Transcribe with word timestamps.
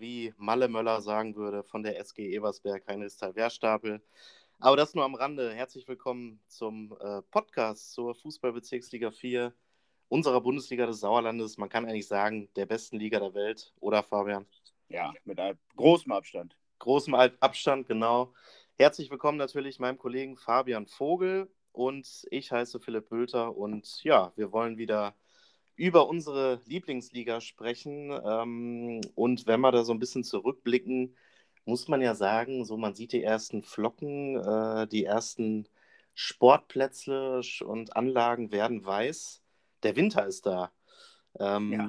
wie 0.00 0.32
Malle 0.38 0.68
Möller 0.68 1.02
sagen 1.02 1.36
würde, 1.36 1.62
von 1.62 1.82
der 1.82 1.98
SG 2.00 2.34
Ebersberg, 2.34 2.86
Heinrichsthal 2.88 3.36
Wehrstapel. 3.36 4.02
Aber 4.58 4.76
das 4.76 4.94
nur 4.94 5.04
am 5.04 5.14
Rande. 5.14 5.52
Herzlich 5.52 5.86
willkommen 5.86 6.40
zum 6.48 6.96
äh, 7.00 7.20
Podcast 7.30 7.92
zur 7.92 8.14
Fußballbezirksliga 8.14 9.10
4 9.10 9.52
unserer 10.08 10.40
Bundesliga 10.40 10.86
des 10.86 11.00
Sauerlandes. 11.00 11.58
Man 11.58 11.68
kann 11.68 11.84
eigentlich 11.84 12.08
sagen, 12.08 12.48
der 12.56 12.64
besten 12.64 12.98
Liga 12.98 13.20
der 13.20 13.34
Welt, 13.34 13.74
oder 13.80 14.02
Fabian? 14.02 14.46
Ja, 14.88 15.12
mit 15.24 15.38
einem 15.38 15.58
großen 15.76 16.10
Abstand. 16.10 16.56
Großem 16.78 17.14
Abstand, 17.14 17.86
genau. 17.86 18.32
Herzlich 18.78 19.10
willkommen 19.10 19.36
natürlich 19.36 19.78
meinem 19.78 19.98
Kollegen 19.98 20.38
Fabian 20.38 20.86
Vogel 20.86 21.50
und 21.72 22.26
ich 22.30 22.50
heiße 22.50 22.80
Philipp 22.80 23.10
Bülter 23.10 23.54
und 23.54 24.02
ja, 24.02 24.32
wir 24.34 24.50
wollen 24.50 24.78
wieder 24.78 25.14
über 25.80 26.08
unsere 26.08 26.60
Lieblingsliga 26.66 27.40
sprechen. 27.40 28.12
Ähm, 28.12 29.00
und 29.14 29.46
wenn 29.46 29.60
wir 29.62 29.72
da 29.72 29.82
so 29.82 29.94
ein 29.94 29.98
bisschen 29.98 30.24
zurückblicken, 30.24 31.16
muss 31.64 31.88
man 31.88 32.02
ja 32.02 32.14
sagen, 32.14 32.66
so 32.66 32.76
man 32.76 32.94
sieht 32.94 33.12
die 33.12 33.22
ersten 33.22 33.62
Flocken, 33.62 34.36
äh, 34.36 34.86
die 34.88 35.06
ersten 35.06 35.66
Sportplätze 36.12 37.40
und 37.64 37.96
Anlagen 37.96 38.52
werden 38.52 38.84
weiß. 38.84 39.42
Der 39.82 39.96
Winter 39.96 40.26
ist 40.26 40.44
da. 40.44 40.70
Ähm, 41.38 41.72
ja. 41.72 41.86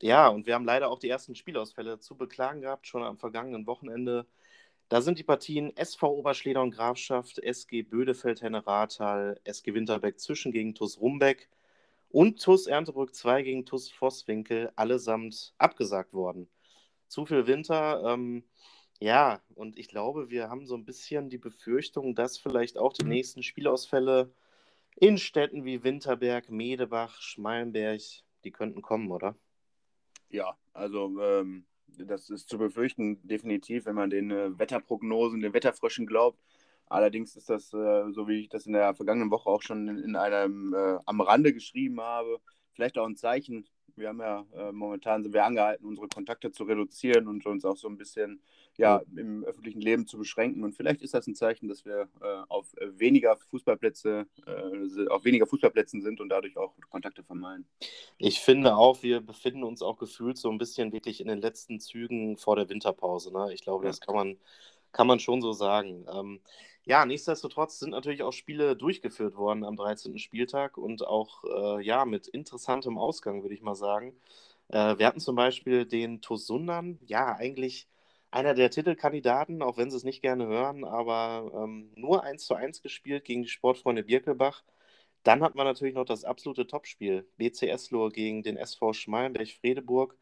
ja, 0.00 0.28
und 0.28 0.46
wir 0.46 0.54
haben 0.54 0.64
leider 0.64 0.90
auch 0.90 0.98
die 0.98 1.08
ersten 1.08 1.36
Spielausfälle 1.36 2.00
zu 2.00 2.16
beklagen 2.16 2.62
gehabt, 2.62 2.88
schon 2.88 3.04
am 3.04 3.18
vergangenen 3.18 3.68
Wochenende. 3.68 4.26
Da 4.88 5.00
sind 5.00 5.16
die 5.16 5.24
Partien 5.24 5.76
SV 5.76 6.10
Oberschleder 6.10 6.60
und 6.60 6.72
Grafschaft, 6.72 7.38
SG 7.38 7.82
Bödefeld, 7.82 8.42
Henne 8.42 8.66
Rathal, 8.66 9.40
SG 9.44 9.74
Winterbeck 9.74 10.18
zwischen 10.18 10.50
gegen 10.50 10.74
TuS 10.74 11.00
Rumbeck 11.00 11.48
und 12.10 12.40
TuS 12.42 12.66
Erntebrück 12.66 13.14
2 13.14 13.42
gegen 13.42 13.66
TuS 13.66 13.90
Vosswinkel 13.90 14.72
allesamt 14.76 15.54
abgesagt 15.58 16.12
worden. 16.12 16.48
Zu 17.08 17.26
viel 17.26 17.46
Winter, 17.46 18.02
ähm, 18.04 18.44
ja, 19.00 19.40
und 19.54 19.78
ich 19.78 19.88
glaube, 19.88 20.28
wir 20.30 20.50
haben 20.50 20.66
so 20.66 20.74
ein 20.74 20.84
bisschen 20.84 21.30
die 21.30 21.38
Befürchtung, 21.38 22.14
dass 22.14 22.38
vielleicht 22.38 22.78
auch 22.78 22.92
die 22.92 23.04
nächsten 23.04 23.42
Spielausfälle 23.42 24.32
in 24.96 25.18
Städten 25.18 25.64
wie 25.64 25.84
Winterberg, 25.84 26.50
Medebach, 26.50 27.20
Schmalenberg, 27.20 28.02
die 28.44 28.50
könnten 28.50 28.82
kommen, 28.82 29.10
oder? 29.10 29.36
Ja, 30.30 30.58
also 30.72 31.20
ähm, 31.22 31.64
das 31.86 32.30
ist 32.30 32.48
zu 32.48 32.58
befürchten, 32.58 33.26
definitiv, 33.26 33.86
wenn 33.86 33.94
man 33.94 34.10
den 34.10 34.30
äh, 34.30 34.58
Wetterprognosen, 34.58 35.40
den 35.40 35.54
Wetterfröschen 35.54 36.06
glaubt. 36.06 36.38
Allerdings 36.90 37.36
ist 37.36 37.48
das, 37.48 37.72
äh, 37.72 38.10
so 38.12 38.28
wie 38.28 38.40
ich 38.40 38.48
das 38.48 38.66
in 38.66 38.72
der 38.72 38.94
vergangenen 38.94 39.30
Woche 39.30 39.48
auch 39.48 39.62
schon 39.62 39.88
in, 39.88 39.98
in 39.98 40.16
einem 40.16 40.74
äh, 40.74 40.98
am 41.06 41.20
Rande 41.20 41.52
geschrieben 41.52 42.00
habe, 42.00 42.40
vielleicht 42.72 42.98
auch 42.98 43.06
ein 43.06 43.16
Zeichen. 43.16 43.66
Wir 43.96 44.08
haben 44.08 44.20
ja 44.20 44.46
äh, 44.54 44.72
momentan 44.72 45.22
sind 45.22 45.34
wir 45.34 45.44
angehalten, 45.44 45.84
unsere 45.84 46.08
Kontakte 46.08 46.52
zu 46.52 46.64
reduzieren 46.64 47.26
und 47.26 47.44
uns 47.46 47.64
auch 47.64 47.76
so 47.76 47.88
ein 47.88 47.98
bisschen 47.98 48.40
ja, 48.78 49.02
im 49.16 49.42
öffentlichen 49.42 49.80
Leben 49.80 50.06
zu 50.06 50.16
beschränken. 50.18 50.62
Und 50.62 50.72
vielleicht 50.72 51.02
ist 51.02 51.12
das 51.12 51.26
ein 51.26 51.34
Zeichen, 51.34 51.68
dass 51.68 51.84
wir 51.84 52.08
äh, 52.22 52.42
auf 52.48 52.72
weniger 52.80 53.36
Fußballplätze, 53.36 54.26
äh, 54.46 55.08
auf 55.08 55.24
weniger 55.24 55.48
Fußballplätzen 55.48 56.00
sind 56.00 56.20
und 56.20 56.28
dadurch 56.28 56.56
auch 56.56 56.74
Kontakte 56.88 57.24
vermeiden. 57.24 57.66
Ich 58.18 58.38
finde 58.38 58.76
auch, 58.76 59.02
wir 59.02 59.20
befinden 59.20 59.64
uns 59.64 59.82
auch 59.82 59.98
gefühlt 59.98 60.38
so 60.38 60.48
ein 60.48 60.58
bisschen 60.58 60.92
wirklich 60.92 61.20
in 61.20 61.26
den 61.26 61.40
letzten 61.40 61.80
Zügen 61.80 62.36
vor 62.36 62.54
der 62.54 62.68
Winterpause. 62.68 63.32
Ne? 63.32 63.52
Ich 63.52 63.62
glaube, 63.62 63.84
ja. 63.84 63.90
das 63.90 64.00
kann 64.00 64.14
man, 64.14 64.36
kann 64.92 65.08
man 65.08 65.18
schon 65.18 65.42
so 65.42 65.52
sagen. 65.52 66.06
Ähm, 66.14 66.40
ja, 66.88 67.04
nichtsdestotrotz 67.04 67.78
sind 67.80 67.90
natürlich 67.90 68.22
auch 68.22 68.32
Spiele 68.32 68.74
durchgeführt 68.74 69.36
worden 69.36 69.64
am 69.64 69.76
13. 69.76 70.18
Spieltag 70.18 70.78
und 70.78 71.06
auch 71.06 71.44
äh, 71.44 71.84
ja, 71.84 72.06
mit 72.06 72.28
interessantem 72.28 72.96
Ausgang, 72.98 73.42
würde 73.42 73.54
ich 73.54 73.60
mal 73.62 73.74
sagen. 73.74 74.14
Äh, 74.68 74.98
wir 74.98 75.06
hatten 75.06 75.20
zum 75.20 75.36
Beispiel 75.36 75.84
den 75.86 76.22
Tosundern, 76.22 76.98
ja, 77.06 77.36
eigentlich 77.36 77.88
einer 78.30 78.54
der 78.54 78.70
Titelkandidaten, 78.70 79.62
auch 79.62 79.76
wenn 79.76 79.90
sie 79.90 79.98
es 79.98 80.04
nicht 80.04 80.22
gerne 80.22 80.46
hören, 80.46 80.84
aber 80.84 81.52
ähm, 81.54 81.92
nur 81.96 82.22
1 82.24 82.46
zu 82.46 82.54
1 82.54 82.82
gespielt 82.82 83.24
gegen 83.26 83.42
die 83.42 83.48
Sportfreunde 83.48 84.04
Birkelbach. 84.04 84.62
Dann 85.24 85.42
hat 85.42 85.54
man 85.54 85.66
natürlich 85.66 85.94
noch 85.94 86.06
das 86.06 86.24
absolute 86.24 86.66
Topspiel. 86.66 87.28
BC 87.36 87.64
Eslohe 87.68 88.10
gegen 88.10 88.42
den 88.42 88.56
SV 88.56 88.94
Schmalenberg-Fredeburg. 88.94 90.16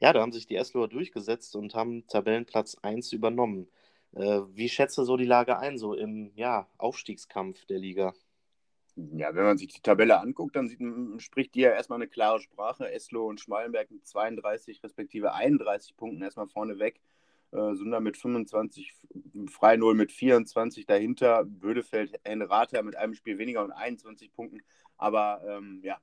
Ja, 0.00 0.12
da 0.12 0.20
haben 0.20 0.32
sich 0.32 0.46
die 0.46 0.56
Esloher 0.56 0.88
durchgesetzt 0.88 1.56
und 1.56 1.74
haben 1.74 2.06
Tabellenplatz 2.08 2.76
1 2.82 3.12
übernommen. 3.12 3.68
Äh, 4.14 4.40
wie 4.54 4.68
schätzt 4.68 4.98
du 4.98 5.04
so 5.04 5.16
die 5.16 5.24
Lage 5.24 5.58
ein, 5.58 5.78
so 5.78 5.94
im 5.94 6.32
ja, 6.34 6.68
Aufstiegskampf 6.78 7.64
der 7.66 7.78
Liga? 7.78 8.12
Ja, 8.96 9.34
wenn 9.34 9.44
man 9.44 9.56
sich 9.56 9.68
die 9.68 9.80
Tabelle 9.80 10.20
anguckt, 10.20 10.54
dann 10.54 10.68
sieht, 10.68 10.80
spricht 11.22 11.54
die 11.54 11.60
ja 11.60 11.70
erstmal 11.70 11.96
eine 11.98 12.08
klare 12.08 12.40
Sprache. 12.40 12.90
Eslo 12.92 13.26
und 13.26 13.40
Schmalenberg 13.40 13.90
mit 13.90 14.06
32 14.06 14.82
respektive 14.82 15.32
31 15.32 15.96
Punkten 15.96 16.22
erstmal 16.22 16.48
vorne 16.48 16.78
weg. 16.78 17.00
Äh, 17.52 17.74
Sunder 17.74 18.00
mit 18.00 18.18
25, 18.18 18.92
Frei-Null 19.48 19.94
mit 19.94 20.12
24 20.12 20.86
dahinter, 20.86 21.44
Bödefeld, 21.44 22.20
Enrata 22.24 22.82
mit 22.82 22.96
einem 22.96 23.14
Spiel 23.14 23.38
weniger 23.38 23.64
und 23.64 23.72
21 23.72 24.32
Punkten. 24.32 24.62
Aber 24.98 25.42
ähm, 25.46 25.80
ja, 25.82 25.98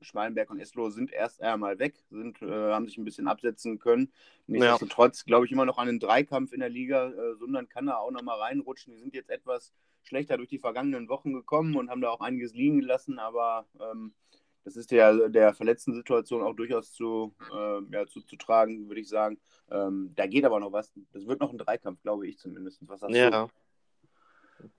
Schmalenberg 0.00 0.50
und 0.50 0.60
Eslo 0.60 0.90
sind 0.90 1.12
erst 1.12 1.42
einmal 1.42 1.78
weg, 1.78 1.94
sind, 2.10 2.40
äh, 2.42 2.46
haben 2.46 2.86
sich 2.86 2.98
ein 2.98 3.04
bisschen 3.04 3.28
absetzen 3.28 3.78
können. 3.78 4.12
Nichtsdestotrotz 4.46 5.24
glaube 5.24 5.46
ich 5.46 5.52
immer 5.52 5.64
noch 5.64 5.78
an 5.78 5.86
den 5.86 6.00
Dreikampf 6.00 6.52
in 6.52 6.60
der 6.60 6.68
Liga. 6.68 7.10
Äh, 7.10 7.36
Sundern 7.36 7.68
kann 7.68 7.86
da 7.86 7.96
auch 7.96 8.10
noch 8.10 8.22
mal 8.22 8.38
reinrutschen. 8.38 8.92
Die 8.92 9.00
sind 9.00 9.14
jetzt 9.14 9.30
etwas 9.30 9.72
schlechter 10.02 10.36
durch 10.36 10.48
die 10.48 10.58
vergangenen 10.58 11.08
Wochen 11.08 11.32
gekommen 11.32 11.76
und 11.76 11.90
haben 11.90 12.00
da 12.00 12.10
auch 12.10 12.20
einiges 12.20 12.54
liegen 12.54 12.80
gelassen, 12.80 13.18
aber 13.18 13.66
ähm, 13.80 14.14
das 14.64 14.76
ist 14.76 14.90
der, 14.90 15.28
der 15.28 15.54
verletzten 15.54 15.94
Situation 15.94 16.42
auch 16.42 16.54
durchaus 16.54 16.92
zu, 16.92 17.34
äh, 17.52 17.80
ja, 17.90 18.06
zu, 18.06 18.20
zu 18.20 18.36
tragen, 18.36 18.88
würde 18.88 19.00
ich 19.00 19.08
sagen. 19.08 19.38
Ähm, 19.70 20.12
da 20.14 20.26
geht 20.26 20.44
aber 20.44 20.60
noch 20.60 20.72
was. 20.72 20.92
Das 21.12 21.26
wird 21.26 21.40
noch 21.40 21.50
ein 21.50 21.58
Dreikampf, 21.58 22.02
glaube 22.02 22.26
ich 22.26 22.38
zumindest. 22.38 22.86
Was 22.86 23.00
sagst 23.00 23.16
ja. 23.16 23.46
du? 23.46 23.52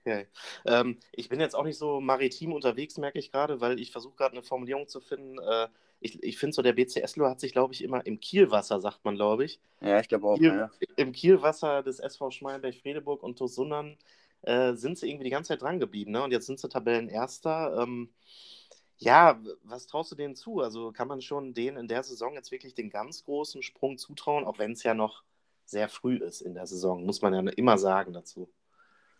Okay. 0.00 0.26
Ähm, 0.66 0.98
ich 1.12 1.28
bin 1.28 1.40
jetzt 1.40 1.54
auch 1.54 1.64
nicht 1.64 1.78
so 1.78 2.00
maritim 2.00 2.52
unterwegs, 2.52 2.98
merke 2.98 3.18
ich 3.18 3.32
gerade, 3.32 3.60
weil 3.60 3.80
ich 3.80 3.92
versuche 3.92 4.16
gerade 4.16 4.32
eine 4.32 4.42
Formulierung 4.42 4.88
zu 4.88 5.00
finden. 5.00 5.38
Äh, 5.38 5.68
ich 6.00 6.22
ich 6.22 6.38
finde 6.38 6.54
so, 6.54 6.62
der 6.62 6.72
BCSlo 6.72 7.26
hat 7.26 7.40
sich, 7.40 7.52
glaube 7.52 7.74
ich, 7.74 7.82
immer 7.84 8.04
im 8.06 8.20
Kielwasser, 8.20 8.80
sagt 8.80 9.04
man, 9.04 9.16
glaube 9.16 9.44
ich. 9.44 9.60
Ja, 9.80 10.00
ich 10.00 10.08
glaube 10.08 10.28
auch. 10.28 10.36
Kiel, 10.36 10.54
ja. 10.54 10.70
Im 10.96 11.12
Kielwasser 11.12 11.82
des 11.82 12.00
SV 12.00 12.30
Schmalenberg-Fredeburg 12.30 13.22
und 13.22 13.38
Tosundern 13.38 13.96
äh, 14.42 14.74
sind 14.74 14.98
sie 14.98 15.08
irgendwie 15.08 15.24
die 15.24 15.30
ganze 15.30 15.48
Zeit 15.48 15.62
dran 15.62 15.80
geblieben. 15.80 16.12
Ne? 16.12 16.22
Und 16.22 16.32
jetzt 16.32 16.46
sind 16.46 16.58
sie 16.58 16.68
Tabellenerster. 16.68 17.82
Ähm, 17.82 18.10
ja, 18.96 19.40
was 19.62 19.86
traust 19.86 20.12
du 20.12 20.16
denen 20.16 20.36
zu? 20.36 20.60
Also 20.60 20.92
kann 20.92 21.08
man 21.08 21.22
schon 21.22 21.54
denen 21.54 21.78
in 21.78 21.88
der 21.88 22.02
Saison 22.02 22.34
jetzt 22.34 22.50
wirklich 22.50 22.74
den 22.74 22.90
ganz 22.90 23.24
großen 23.24 23.62
Sprung 23.62 23.96
zutrauen, 23.96 24.44
auch 24.44 24.58
wenn 24.58 24.72
es 24.72 24.82
ja 24.82 24.94
noch 24.94 25.24
sehr 25.64 25.88
früh 25.88 26.16
ist 26.16 26.42
in 26.42 26.54
der 26.54 26.66
Saison, 26.66 27.04
muss 27.04 27.22
man 27.22 27.32
ja 27.32 27.52
immer 27.52 27.78
sagen 27.78 28.12
dazu. 28.12 28.50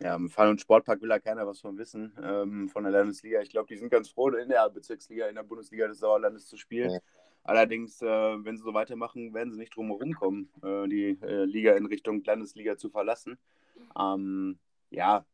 Ja, 0.01 0.15
im 0.15 0.29
Fall- 0.29 0.49
und 0.49 0.59
Sportpark 0.59 0.99
will 1.01 1.09
da 1.09 1.19
keiner 1.19 1.45
was 1.45 1.61
von 1.61 1.77
wissen, 1.77 2.11
ähm, 2.23 2.69
von 2.69 2.83
der 2.83 2.91
Landesliga. 2.91 3.41
Ich 3.41 3.51
glaube, 3.51 3.67
die 3.67 3.77
sind 3.77 3.89
ganz 3.89 4.09
froh, 4.09 4.29
in 4.29 4.49
der 4.49 4.67
Bezirksliga, 4.69 5.27
in 5.27 5.35
der 5.35 5.43
Bundesliga 5.43 5.87
des 5.87 5.99
Sauerlandes 5.99 6.47
zu 6.47 6.57
spielen. 6.57 6.89
Ja. 6.89 6.99
Allerdings, 7.43 8.01
äh, 8.01 8.05
wenn 8.07 8.57
sie 8.57 8.63
so 8.63 8.73
weitermachen, 8.73 9.33
werden 9.33 9.51
sie 9.51 9.59
nicht 9.59 9.75
drum 9.75 9.87
herum 9.87 10.13
kommen, 10.13 10.49
äh, 10.63 10.87
die 10.87 11.17
äh, 11.21 11.45
Liga 11.45 11.75
in 11.75 11.85
Richtung 11.85 12.23
Landesliga 12.23 12.77
zu 12.77 12.89
verlassen. 12.89 13.37
Ähm, 13.99 14.57
ja, 14.89 15.25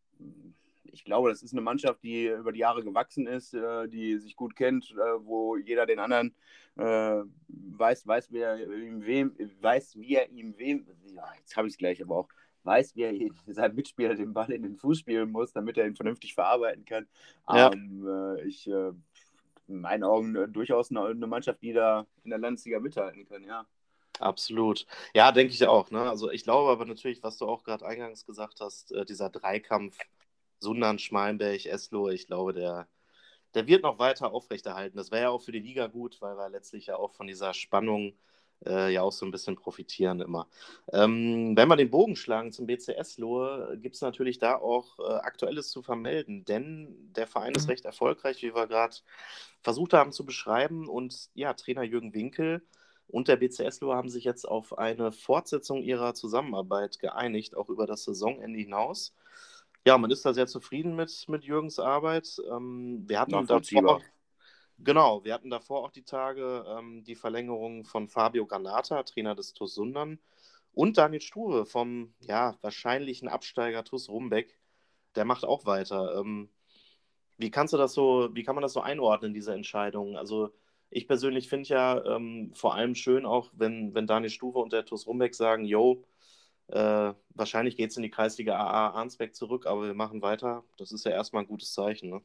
ich 0.83 1.03
glaube, 1.05 1.29
das 1.29 1.43
ist 1.43 1.53
eine 1.53 1.61
Mannschaft, 1.61 2.03
die 2.03 2.27
über 2.27 2.51
die 2.51 2.59
Jahre 2.59 2.83
gewachsen 2.83 3.27
ist, 3.27 3.53
äh, 3.53 3.87
die 3.87 4.17
sich 4.17 4.35
gut 4.35 4.55
kennt, 4.55 4.91
äh, 4.91 5.25
wo 5.25 5.55
jeder 5.55 5.85
den 5.85 5.99
anderen 5.99 6.33
äh, 6.75 7.23
weiß, 7.47 8.05
weiß, 8.05 8.31
wer 8.31 8.59
ihm 8.59 9.05
wem, 9.05 9.35
weiß, 9.61 9.97
wie 9.97 10.15
er 10.15 10.29
ihm 10.29 10.57
wem, 10.57 10.87
ja, 11.13 11.25
jetzt 11.37 11.55
habe 11.55 11.67
ich 11.67 11.73
es 11.73 11.77
gleich, 11.77 12.01
aber 12.01 12.17
auch 12.17 12.29
weiß, 12.67 12.95
wie 12.95 13.03
er 13.03 13.13
seinem 13.53 13.75
Mitspieler 13.75 14.13
den 14.13 14.33
Ball 14.33 14.51
in 14.51 14.61
den 14.61 14.75
Fuß 14.75 14.99
spielen 14.99 15.31
muss, 15.31 15.53
damit 15.53 15.77
er 15.77 15.87
ihn 15.87 15.95
vernünftig 15.95 16.35
verarbeiten 16.35 16.85
kann. 16.85 17.07
Ja. 17.49 17.71
Ähm, 17.71 18.37
ich, 18.45 18.67
in 18.67 19.81
meinen 19.81 20.03
Augen 20.03 20.53
durchaus 20.53 20.91
eine, 20.91 21.05
eine 21.05 21.27
Mannschaft, 21.27 21.61
die 21.61 21.73
da 21.73 22.05
in 22.23 22.29
der 22.29 22.39
Landesliga 22.39 22.79
mithalten 22.79 23.27
kann, 23.27 23.43
ja. 23.43 23.65
Absolut. 24.19 24.85
Ja, 25.13 25.31
denke 25.31 25.53
ich 25.53 25.67
auch. 25.67 25.91
Ne? 25.91 26.01
Also 26.01 26.31
ich 26.31 26.43
glaube 26.43 26.71
aber 26.71 26.85
natürlich, 26.85 27.21
was 27.23 27.37
du 27.37 27.45
auch 27.45 27.63
gerade 27.63 27.85
eingangs 27.85 28.25
gesagt 28.25 28.61
hast, 28.61 28.91
äh, 28.91 29.05
dieser 29.05 29.29
Dreikampf 29.29 29.97
Sundern, 30.59 30.97
Schmalenberg, 30.97 31.65
Eslo, 31.65 32.09
ich 32.09 32.25
glaube, 32.25 32.53
der, 32.53 32.87
der 33.53 33.67
wird 33.67 33.83
noch 33.83 33.99
weiter 33.99 34.31
aufrechterhalten. 34.33 34.97
Das 34.97 35.11
wäre 35.11 35.23
ja 35.23 35.29
auch 35.29 35.41
für 35.41 35.51
die 35.51 35.59
Liga 35.59 35.87
gut, 35.87 36.19
weil 36.19 36.35
wir 36.35 36.49
letztlich 36.49 36.87
ja 36.87 36.97
auch 36.97 37.13
von 37.13 37.27
dieser 37.27 37.53
Spannung 37.53 38.17
äh, 38.65 38.91
ja 38.93 39.01
auch 39.01 39.11
so 39.11 39.25
ein 39.25 39.31
bisschen 39.31 39.55
profitieren 39.55 40.19
immer. 40.21 40.47
Ähm, 40.91 41.55
wenn 41.55 41.67
wir 41.67 41.75
den 41.75 41.89
Bogen 41.89 42.15
schlagen 42.15 42.51
zum 42.51 42.67
BCS 42.67 43.17
Lohe, 43.17 43.77
gibt 43.81 43.95
es 43.95 44.01
natürlich 44.01 44.39
da 44.39 44.55
auch 44.55 44.99
äh, 44.99 45.13
Aktuelles 45.13 45.69
zu 45.69 45.81
vermelden, 45.81 46.45
denn 46.45 47.11
der 47.15 47.27
Verein 47.27 47.53
ist 47.53 47.65
mhm. 47.65 47.71
recht 47.71 47.85
erfolgreich, 47.85 48.41
wie 48.41 48.55
wir 48.55 48.67
gerade 48.67 48.95
versucht 49.61 49.93
haben 49.93 50.11
zu 50.11 50.25
beschreiben. 50.25 50.87
Und 50.87 51.29
ja, 51.33 51.53
Trainer 51.53 51.83
Jürgen 51.83 52.13
Winkel 52.13 52.63
und 53.07 53.27
der 53.27 53.37
BCS 53.37 53.81
Lohe 53.81 53.95
haben 53.95 54.09
sich 54.09 54.23
jetzt 54.23 54.47
auf 54.47 54.77
eine 54.77 55.11
Fortsetzung 55.11 55.81
ihrer 55.81 56.13
Zusammenarbeit 56.13 56.99
geeinigt, 56.99 57.55
auch 57.55 57.69
über 57.69 57.87
das 57.87 58.03
Saisonende 58.03 58.59
hinaus 58.59 59.13
ja, 59.87 59.97
man 59.97 60.11
ist 60.11 60.25
da 60.25 60.33
sehr 60.33 60.47
zufrieden 60.47 60.97
mit, 60.97 61.25
mit 61.29 61.45
Jürgens 61.45 61.79
Arbeit. 61.79 62.41
Ähm, 62.51 63.05
wir 63.07 63.21
hatten 63.21 63.47
davor, 63.47 64.01
genau, 64.79 65.23
wir 65.23 65.33
hatten 65.33 65.49
davor 65.49 65.83
auch 65.83 65.91
die 65.91 66.03
Tage 66.03 66.65
ähm, 66.67 67.03
die 67.03 67.15
Verlängerung 67.15 67.85
von 67.85 68.07
Fabio 68.07 68.45
Granata, 68.45 69.03
Trainer 69.03 69.35
des 69.35 69.53
TuS 69.53 69.73
Sundern, 69.75 70.19
Und 70.73 70.97
Daniel 70.97 71.21
Struve 71.21 71.65
vom 71.65 72.13
ja, 72.19 72.57
wahrscheinlichen 72.61 73.27
Absteiger 73.29 73.83
TuS 73.83 74.09
Rumbeck, 74.09 74.59
der 75.15 75.25
macht 75.25 75.45
auch 75.45 75.65
weiter. 75.65 76.19
Ähm, 76.19 76.49
wie 77.37 77.51
kannst 77.51 77.73
du 77.73 77.77
das 77.77 77.93
so, 77.93 78.29
wie 78.33 78.43
kann 78.43 78.55
man 78.55 78.61
das 78.63 78.73
so 78.73 78.81
einordnen, 78.81 79.33
diese 79.33 79.53
Entscheidung? 79.53 80.17
Also 80.17 80.51
ich 80.89 81.07
persönlich 81.07 81.49
finde 81.49 81.69
ja 81.69 82.03
ähm, 82.15 82.51
vor 82.55 82.75
allem 82.75 82.95
schön 82.95 83.25
auch, 83.25 83.51
wenn, 83.53 83.93
wenn 83.95 84.07
Daniel 84.07 84.29
Stufe 84.31 84.59
und 84.59 84.73
der 84.73 84.85
TuS 84.85 85.07
Rumbeck 85.07 85.35
sagen, 85.35 85.65
yo, 85.65 86.03
äh, 86.67 87.13
wahrscheinlich 87.29 87.77
geht 87.77 87.91
es 87.91 87.97
in 87.97 88.03
die 88.03 88.09
Kreisliga 88.09 88.57
AA 88.57 88.91
Arnsbeck 88.91 89.35
zurück, 89.35 89.65
aber 89.67 89.83
wir 89.85 89.93
machen 89.93 90.21
weiter. 90.21 90.63
Das 90.77 90.91
ist 90.91 91.05
ja 91.05 91.11
erstmal 91.11 91.43
ein 91.43 91.47
gutes 91.47 91.73
Zeichen. 91.73 92.09
Ne? 92.09 92.21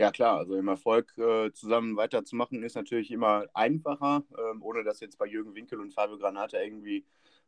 Ja 0.00 0.10
klar, 0.10 0.38
also 0.38 0.56
im 0.56 0.66
Erfolg 0.66 1.12
äh, 1.18 1.52
zusammen 1.52 1.94
weiterzumachen 1.94 2.62
ist 2.62 2.74
natürlich 2.74 3.10
immer 3.10 3.44
einfacher, 3.52 4.24
ähm, 4.38 4.62
ohne 4.62 4.82
dass 4.82 5.00
jetzt 5.00 5.18
bei 5.18 5.26
Jürgen 5.26 5.54
Winkel 5.54 5.78
und 5.78 5.92
Fabio 5.92 6.16
Granate 6.16 6.56
irgendwie 6.56 7.04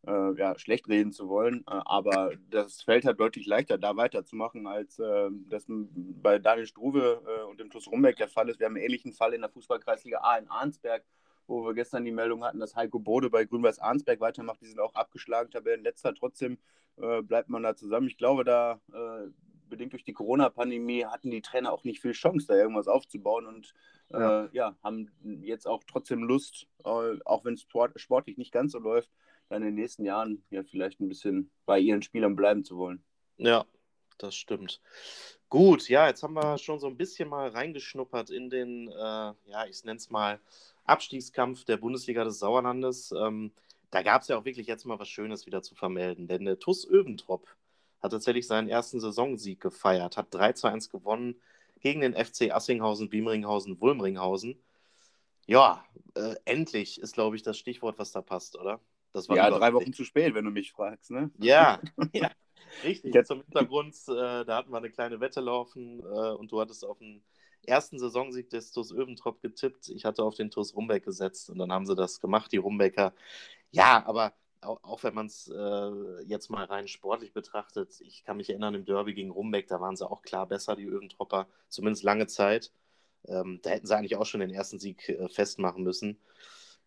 äh, 0.06 0.34
ja, 0.36 0.58
schlecht 0.58 0.86
reden 0.86 1.12
zu 1.12 1.30
wollen. 1.30 1.60
Äh, 1.60 1.80
aber 1.86 2.32
das 2.50 2.82
fällt 2.82 3.06
halt 3.06 3.18
deutlich 3.18 3.46
leichter, 3.46 3.78
da 3.78 3.96
weiterzumachen, 3.96 4.66
als 4.66 4.98
äh, 4.98 5.30
das 5.48 5.64
bei 5.66 6.38
Daniel 6.38 6.66
Struve 6.66 7.22
äh, 7.26 7.42
und 7.44 7.58
dem 7.58 7.70
TuS 7.70 7.90
Rumbeck 7.90 8.16
der 8.16 8.28
Fall 8.28 8.50
ist. 8.50 8.60
Wir 8.60 8.66
haben 8.66 8.76
einen 8.76 8.84
ähnlichen 8.84 9.14
Fall 9.14 9.32
in 9.32 9.40
der 9.40 9.48
Fußballkreisliga 9.48 10.18
A 10.18 10.36
in 10.36 10.50
Arnsberg, 10.50 11.04
wo 11.46 11.64
wir 11.64 11.72
gestern 11.72 12.04
die 12.04 12.12
Meldung 12.12 12.44
hatten, 12.44 12.60
dass 12.60 12.76
Heiko 12.76 12.98
Bode 12.98 13.30
bei 13.30 13.46
Grün-Weiß 13.46 13.78
Arnsberg 13.78 14.20
weitermacht. 14.20 14.60
Die 14.60 14.66
sind 14.66 14.78
auch 14.78 14.94
abgeschlagen, 14.94 15.50
Tabellenletzter. 15.50 16.14
Trotzdem 16.14 16.58
äh, 17.00 17.22
bleibt 17.22 17.48
man 17.48 17.62
da 17.62 17.74
zusammen. 17.74 18.08
Ich 18.08 18.18
glaube, 18.18 18.44
da 18.44 18.78
äh, 18.92 19.30
bedingt 19.72 19.92
durch 19.92 20.04
die 20.04 20.12
Corona-Pandemie 20.12 21.06
hatten 21.06 21.30
die 21.30 21.42
Trainer 21.42 21.72
auch 21.72 21.82
nicht 21.82 22.00
viel 22.00 22.12
Chance, 22.12 22.46
da 22.46 22.54
irgendwas 22.54 22.86
aufzubauen 22.86 23.46
und 23.46 23.74
ja, 24.10 24.48
ja 24.52 24.76
haben 24.84 25.10
jetzt 25.42 25.66
auch 25.66 25.82
trotzdem 25.84 26.22
Lust, 26.22 26.68
auch 26.84 27.44
wenn 27.44 27.54
es 27.54 27.62
sport, 27.62 27.98
sportlich 27.98 28.36
nicht 28.36 28.52
ganz 28.52 28.72
so 28.72 28.78
läuft, 28.78 29.10
dann 29.48 29.62
in 29.62 29.68
den 29.68 29.74
nächsten 29.74 30.04
Jahren 30.04 30.44
ja 30.50 30.62
vielleicht 30.62 31.00
ein 31.00 31.08
bisschen 31.08 31.50
bei 31.66 31.78
ihren 31.80 32.02
Spielern 32.02 32.36
bleiben 32.36 32.64
zu 32.64 32.76
wollen. 32.76 33.02
Ja, 33.38 33.64
das 34.18 34.34
stimmt. 34.34 34.80
Gut, 35.48 35.88
ja, 35.88 36.06
jetzt 36.06 36.22
haben 36.22 36.34
wir 36.34 36.58
schon 36.58 36.78
so 36.78 36.86
ein 36.86 36.96
bisschen 36.96 37.28
mal 37.28 37.48
reingeschnuppert 37.48 38.30
in 38.30 38.50
den, 38.50 38.88
äh, 38.88 38.94
ja, 38.94 39.66
ich 39.68 39.82
nenne 39.84 39.96
es 39.96 40.10
mal 40.10 40.38
Abstiegskampf 40.84 41.64
der 41.64 41.78
Bundesliga 41.78 42.24
des 42.24 42.38
Sauerlandes. 42.38 43.12
Ähm, 43.12 43.52
da 43.90 44.02
gab 44.02 44.22
es 44.22 44.28
ja 44.28 44.38
auch 44.38 44.44
wirklich 44.44 44.66
jetzt 44.66 44.84
mal 44.84 44.98
was 44.98 45.08
Schönes 45.08 45.46
wieder 45.46 45.62
zu 45.62 45.74
vermelden, 45.74 46.26
denn 46.26 46.44
der 46.44 46.58
TUS 46.58 46.86
Öventrop 46.88 47.46
hat 48.02 48.12
tatsächlich 48.12 48.46
seinen 48.46 48.68
ersten 48.68 49.00
Saisonsieg 49.00 49.60
gefeiert, 49.60 50.16
hat 50.16 50.28
3 50.30 50.52
zu 50.52 50.66
1 50.66 50.90
gewonnen 50.90 51.40
gegen 51.80 52.00
den 52.00 52.14
FC 52.14 52.52
Assinghausen, 52.52 53.08
Biemringhausen, 53.08 53.80
Wulmringhausen. 53.80 54.56
Ja, 55.46 55.84
äh, 56.14 56.34
endlich 56.44 57.00
ist, 57.00 57.14
glaube 57.14 57.36
ich, 57.36 57.42
das 57.42 57.58
Stichwort, 57.58 57.98
was 57.98 58.12
da 58.12 58.22
passt, 58.22 58.56
oder? 58.56 58.80
ja, 59.28 59.50
drei 59.50 59.74
Wochen 59.74 59.92
zu 59.92 60.04
spät, 60.04 60.34
wenn 60.34 60.44
du 60.44 60.50
mich 60.50 60.72
fragst, 60.72 61.10
ne? 61.10 61.30
Ja, 61.38 61.80
ja 62.12 62.30
richtig. 62.82 63.14
Jetzt 63.14 63.28
zum 63.28 63.42
Hintergrund, 63.42 63.94
äh, 64.08 64.44
da 64.44 64.56
hatten 64.56 64.70
wir 64.70 64.78
eine 64.78 64.90
kleine 64.90 65.20
Wette 65.20 65.40
laufen 65.40 66.00
äh, 66.00 66.30
und 66.30 66.50
du 66.50 66.60
hattest 66.60 66.84
auf 66.84 66.98
den 66.98 67.22
ersten 67.66 67.98
Saisonsieg 67.98 68.48
des 68.50 68.72
TuS 68.72 68.92
Öventrop 68.92 69.40
getippt. 69.42 69.88
Ich 69.90 70.04
hatte 70.04 70.22
auf 70.24 70.34
den 70.34 70.50
TuS 70.50 70.74
Rumbeck 70.74 71.04
gesetzt 71.04 71.50
und 71.50 71.58
dann 71.58 71.72
haben 71.72 71.86
sie 71.86 71.94
das 71.94 72.20
gemacht, 72.20 72.50
die 72.52 72.56
Rumbecker. 72.56 73.12
Ja, 73.70 74.04
aber 74.06 74.32
auch, 74.62 74.82
auch 74.82 75.02
wenn 75.02 75.14
man 75.14 75.26
es 75.26 75.48
äh, 75.48 76.22
jetzt 76.24 76.50
mal 76.50 76.64
rein 76.64 76.88
sportlich 76.88 77.32
betrachtet, 77.32 78.00
ich 78.00 78.24
kann 78.24 78.36
mich 78.36 78.50
erinnern, 78.50 78.74
im 78.74 78.84
Derby 78.84 79.14
gegen 79.14 79.30
Rumbeck, 79.30 79.68
da 79.68 79.80
waren 79.80 79.96
sie 79.96 80.08
auch 80.08 80.22
klar 80.22 80.46
besser, 80.46 80.76
die 80.76 80.86
Öventropper, 80.86 81.48
zumindest 81.68 82.02
lange 82.02 82.26
Zeit. 82.26 82.72
Ähm, 83.26 83.60
da 83.62 83.70
hätten 83.70 83.86
sie 83.86 83.96
eigentlich 83.96 84.16
auch 84.16 84.26
schon 84.26 84.40
den 84.40 84.50
ersten 84.50 84.78
Sieg 84.78 85.08
äh, 85.08 85.28
festmachen 85.28 85.84
müssen. 85.84 86.18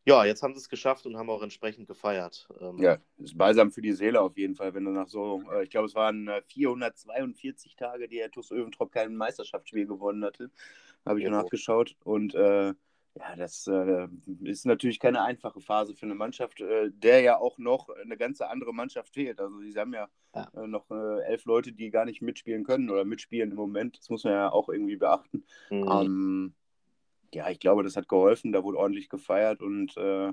Ja, 0.08 0.24
jetzt 0.24 0.44
haben 0.44 0.54
sie 0.54 0.60
es 0.60 0.70
geschafft 0.70 1.08
und 1.08 1.18
haben 1.18 1.32
auch 1.32 1.42
entsprechend 1.42 1.88
gefeiert. 1.88 2.48
Ähm, 2.62 2.78
ja, 2.78 3.00
ist 3.18 3.38
balsam 3.38 3.72
für 3.72 3.82
die 3.82 3.94
Seele 3.94 4.22
auf 4.22 4.38
jeden 4.38 4.56
Fall, 4.56 4.74
wenn 4.76 4.86
du 4.86 4.92
nach 4.92 5.08
so, 5.08 5.42
äh, 5.52 5.64
ich 5.64 5.72
glaube, 5.72 5.88
es 5.88 5.96
waren 5.96 6.28
äh, 6.28 6.44
442 6.44 7.76
Tage, 7.76 8.08
die 8.08 8.18
der 8.18 8.30
TuS 8.30 8.52
Öventrop 8.52 8.92
kein 8.92 9.16
Meisterschaftsspiel 9.16 9.88
gewonnen 9.88 10.24
hatte. 10.24 10.52
Habe 11.06 11.20
ich 11.20 11.26
ja. 11.26 11.32
nachgeschaut. 11.32 11.96
Und 12.04 12.36
äh, 12.36 12.74
ja, 13.18 13.36
das 13.38 13.68
äh, 13.68 14.08
ist 14.44 14.66
natürlich 14.66 15.00
keine 15.00 15.24
einfache 15.24 15.62
Phase 15.62 15.96
für 15.96 16.06
eine 16.06 16.16
Mannschaft, 16.16 16.60
äh, 16.60 16.92
der 16.92 17.22
ja 17.22 17.38
auch 17.38 17.58
noch 17.58 17.90
eine 17.90 18.18
ganz 18.18 18.42
andere 18.42 18.74
Mannschaft 18.74 19.14
fehlt. 19.14 19.40
Also, 19.40 19.60
sie 19.60 19.80
haben 19.80 19.94
ja, 19.94 20.10
ja. 20.34 20.50
Äh, 20.54 20.68
noch 20.68 20.90
elf 20.92 21.46
Leute, 21.46 21.72
die 21.72 21.90
gar 21.90 22.06
nicht 22.06 22.22
mitspielen 22.22 22.64
können 22.64 22.90
oder 22.90 23.06
mitspielen 23.06 23.52
im 23.52 23.58
Moment. 23.58 23.98
Das 24.00 24.10
muss 24.10 24.26
man 24.26 24.34
ja 24.34 24.52
auch 24.52 24.70
irgendwie 24.70 24.98
beachten. 24.98 25.46
Mhm. 25.70 25.88
Ähm, 25.90 26.56
ja, 27.34 27.50
ich 27.50 27.60
glaube, 27.60 27.84
das 27.84 27.98
hat 27.98 28.08
geholfen, 28.08 28.54
da 28.54 28.64
wurde 28.64 28.78
ordentlich 28.78 29.10
gefeiert 29.10 29.62
und 29.62 29.96
äh, 29.98 30.32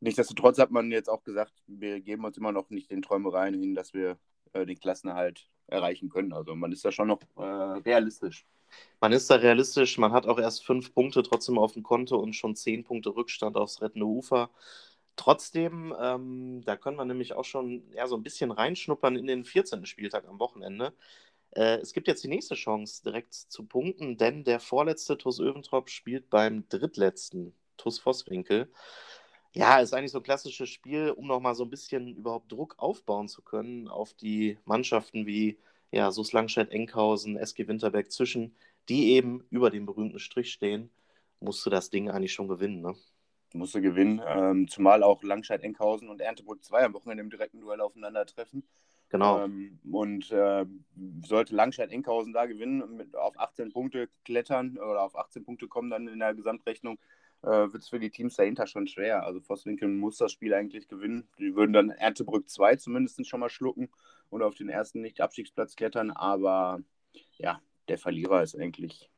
nichtsdestotrotz 0.00 0.58
hat 0.58 0.70
man 0.70 0.92
jetzt 0.92 1.08
auch 1.08 1.24
gesagt, 1.24 1.52
wir 1.66 2.00
geben 2.00 2.24
uns 2.24 2.36
immer 2.36 2.52
noch 2.52 2.70
nicht 2.70 2.90
den 2.90 3.02
Träumereien 3.02 3.54
hin, 3.54 3.74
dass 3.74 3.94
wir 3.94 4.16
äh, 4.52 4.64
den 4.64 4.78
Klassenerhalt 4.78 5.48
erreichen 5.66 6.08
können. 6.08 6.32
Also 6.32 6.54
man 6.54 6.70
ist 6.70 6.84
da 6.84 6.92
schon 6.92 7.08
noch 7.08 7.20
äh, 7.36 7.42
realistisch. 7.42 8.46
Man 9.00 9.12
ist 9.12 9.30
da 9.30 9.36
realistisch, 9.36 9.98
man 9.98 10.12
hat 10.12 10.26
auch 10.26 10.38
erst 10.38 10.64
fünf 10.64 10.94
Punkte 10.94 11.22
trotzdem 11.22 11.58
auf 11.58 11.72
dem 11.72 11.82
Konto 11.82 12.16
und 12.16 12.34
schon 12.34 12.56
zehn 12.56 12.84
Punkte 12.84 13.14
Rückstand 13.14 13.56
aufs 13.56 13.82
rettende 13.82 14.06
Ufer. 14.06 14.50
Trotzdem, 15.16 15.94
ähm, 16.00 16.62
da 16.64 16.76
können 16.76 16.96
wir 16.98 17.04
nämlich 17.04 17.34
auch 17.34 17.44
schon 17.44 17.82
ja, 17.94 18.06
so 18.06 18.16
ein 18.16 18.22
bisschen 18.22 18.50
reinschnuppern 18.50 19.16
in 19.16 19.26
den 19.26 19.44
14. 19.44 19.86
Spieltag 19.86 20.28
am 20.28 20.38
Wochenende. 20.40 20.94
Äh, 21.52 21.78
es 21.78 21.92
gibt 21.92 22.08
jetzt 22.08 22.22
die 22.24 22.28
nächste 22.28 22.54
Chance, 22.54 23.02
direkt 23.02 23.34
zu 23.34 23.64
punkten, 23.66 24.18
denn 24.18 24.44
der 24.44 24.60
vorletzte 24.60 25.18
TuS 25.18 25.40
Öventrop 25.40 25.90
spielt 25.90 26.28
beim 26.30 26.68
drittletzten 26.68 27.54
TuS 27.78 27.98
Vosswinkel. 27.98 28.70
Ja, 29.54 29.78
ist 29.80 29.94
eigentlich 29.94 30.12
so 30.12 30.18
ein 30.18 30.24
klassisches 30.24 30.68
Spiel, 30.68 31.10
um 31.10 31.26
nochmal 31.26 31.54
so 31.54 31.64
ein 31.64 31.70
bisschen 31.70 32.14
überhaupt 32.14 32.52
Druck 32.52 32.74
aufbauen 32.78 33.28
zu 33.28 33.42
können 33.42 33.88
auf 33.88 34.12
die 34.14 34.58
Mannschaften 34.66 35.26
wie 35.26 35.58
ja, 35.96 36.10
SUS 36.10 36.32
Langstedt, 36.32 36.70
Enkhausen, 36.70 37.36
SG 37.36 37.66
Winterberg 37.66 38.12
zwischen, 38.12 38.54
die 38.88 39.12
eben 39.12 39.44
über 39.50 39.70
dem 39.70 39.86
berühmten 39.86 40.18
Strich 40.18 40.52
stehen, 40.52 40.90
musst 41.40 41.64
du 41.64 41.70
das 41.70 41.90
Ding 41.90 42.10
eigentlich 42.10 42.34
schon 42.34 42.48
gewinnen, 42.48 42.82
ne? 42.82 42.94
Musst 43.54 43.74
du 43.74 43.80
gewinnen, 43.80 44.20
ähm, 44.26 44.68
zumal 44.68 45.02
auch 45.02 45.22
Langscheid, 45.22 45.62
Enkhausen 45.62 46.10
und 46.10 46.20
Erntebrück 46.20 46.62
2 46.62 46.84
am 46.84 46.94
Wochenende 46.94 47.22
im 47.22 47.30
direkten 47.30 47.60
Duell 47.60 47.80
aufeinandertreffen. 47.80 48.64
Genau. 49.08 49.44
Ähm, 49.44 49.78
und 49.90 50.30
äh, 50.32 50.66
sollte 51.24 51.54
Langscheid-Enkhausen 51.54 52.34
da 52.34 52.44
gewinnen, 52.44 52.96
mit, 52.96 53.16
auf 53.16 53.38
18 53.38 53.72
Punkte 53.72 54.08
klettern 54.24 54.76
oder 54.76 55.02
auf 55.02 55.16
18 55.16 55.44
Punkte 55.44 55.68
kommen 55.68 55.90
dann 55.90 56.08
in 56.08 56.18
der 56.18 56.34
Gesamtrechnung, 56.34 56.98
äh, 57.46 57.72
wird 57.72 57.82
es 57.82 57.88
für 57.88 58.00
die 58.00 58.10
Teams 58.10 58.36
dahinter 58.36 58.66
schon 58.66 58.86
schwer. 58.86 59.24
Also 59.24 59.40
Vosswinkel 59.40 59.88
muss 59.88 60.18
das 60.18 60.32
Spiel 60.32 60.52
eigentlich 60.52 60.88
gewinnen. 60.88 61.28
Die 61.38 61.54
würden 61.54 61.72
dann 61.72 61.90
Erntebrück 61.90 62.48
2 62.48 62.76
zumindest 62.76 63.26
schon 63.26 63.40
mal 63.40 63.48
schlucken 63.48 63.88
und 64.28 64.42
auf 64.42 64.54
den 64.54 64.68
ersten 64.68 65.00
Nicht-Abstiegsplatz 65.00 65.76
klettern. 65.76 66.10
Aber 66.10 66.80
ja, 67.38 67.60
der 67.88 67.98
Verlierer 67.98 68.42
ist 68.42 68.58
eigentlich 68.58 69.10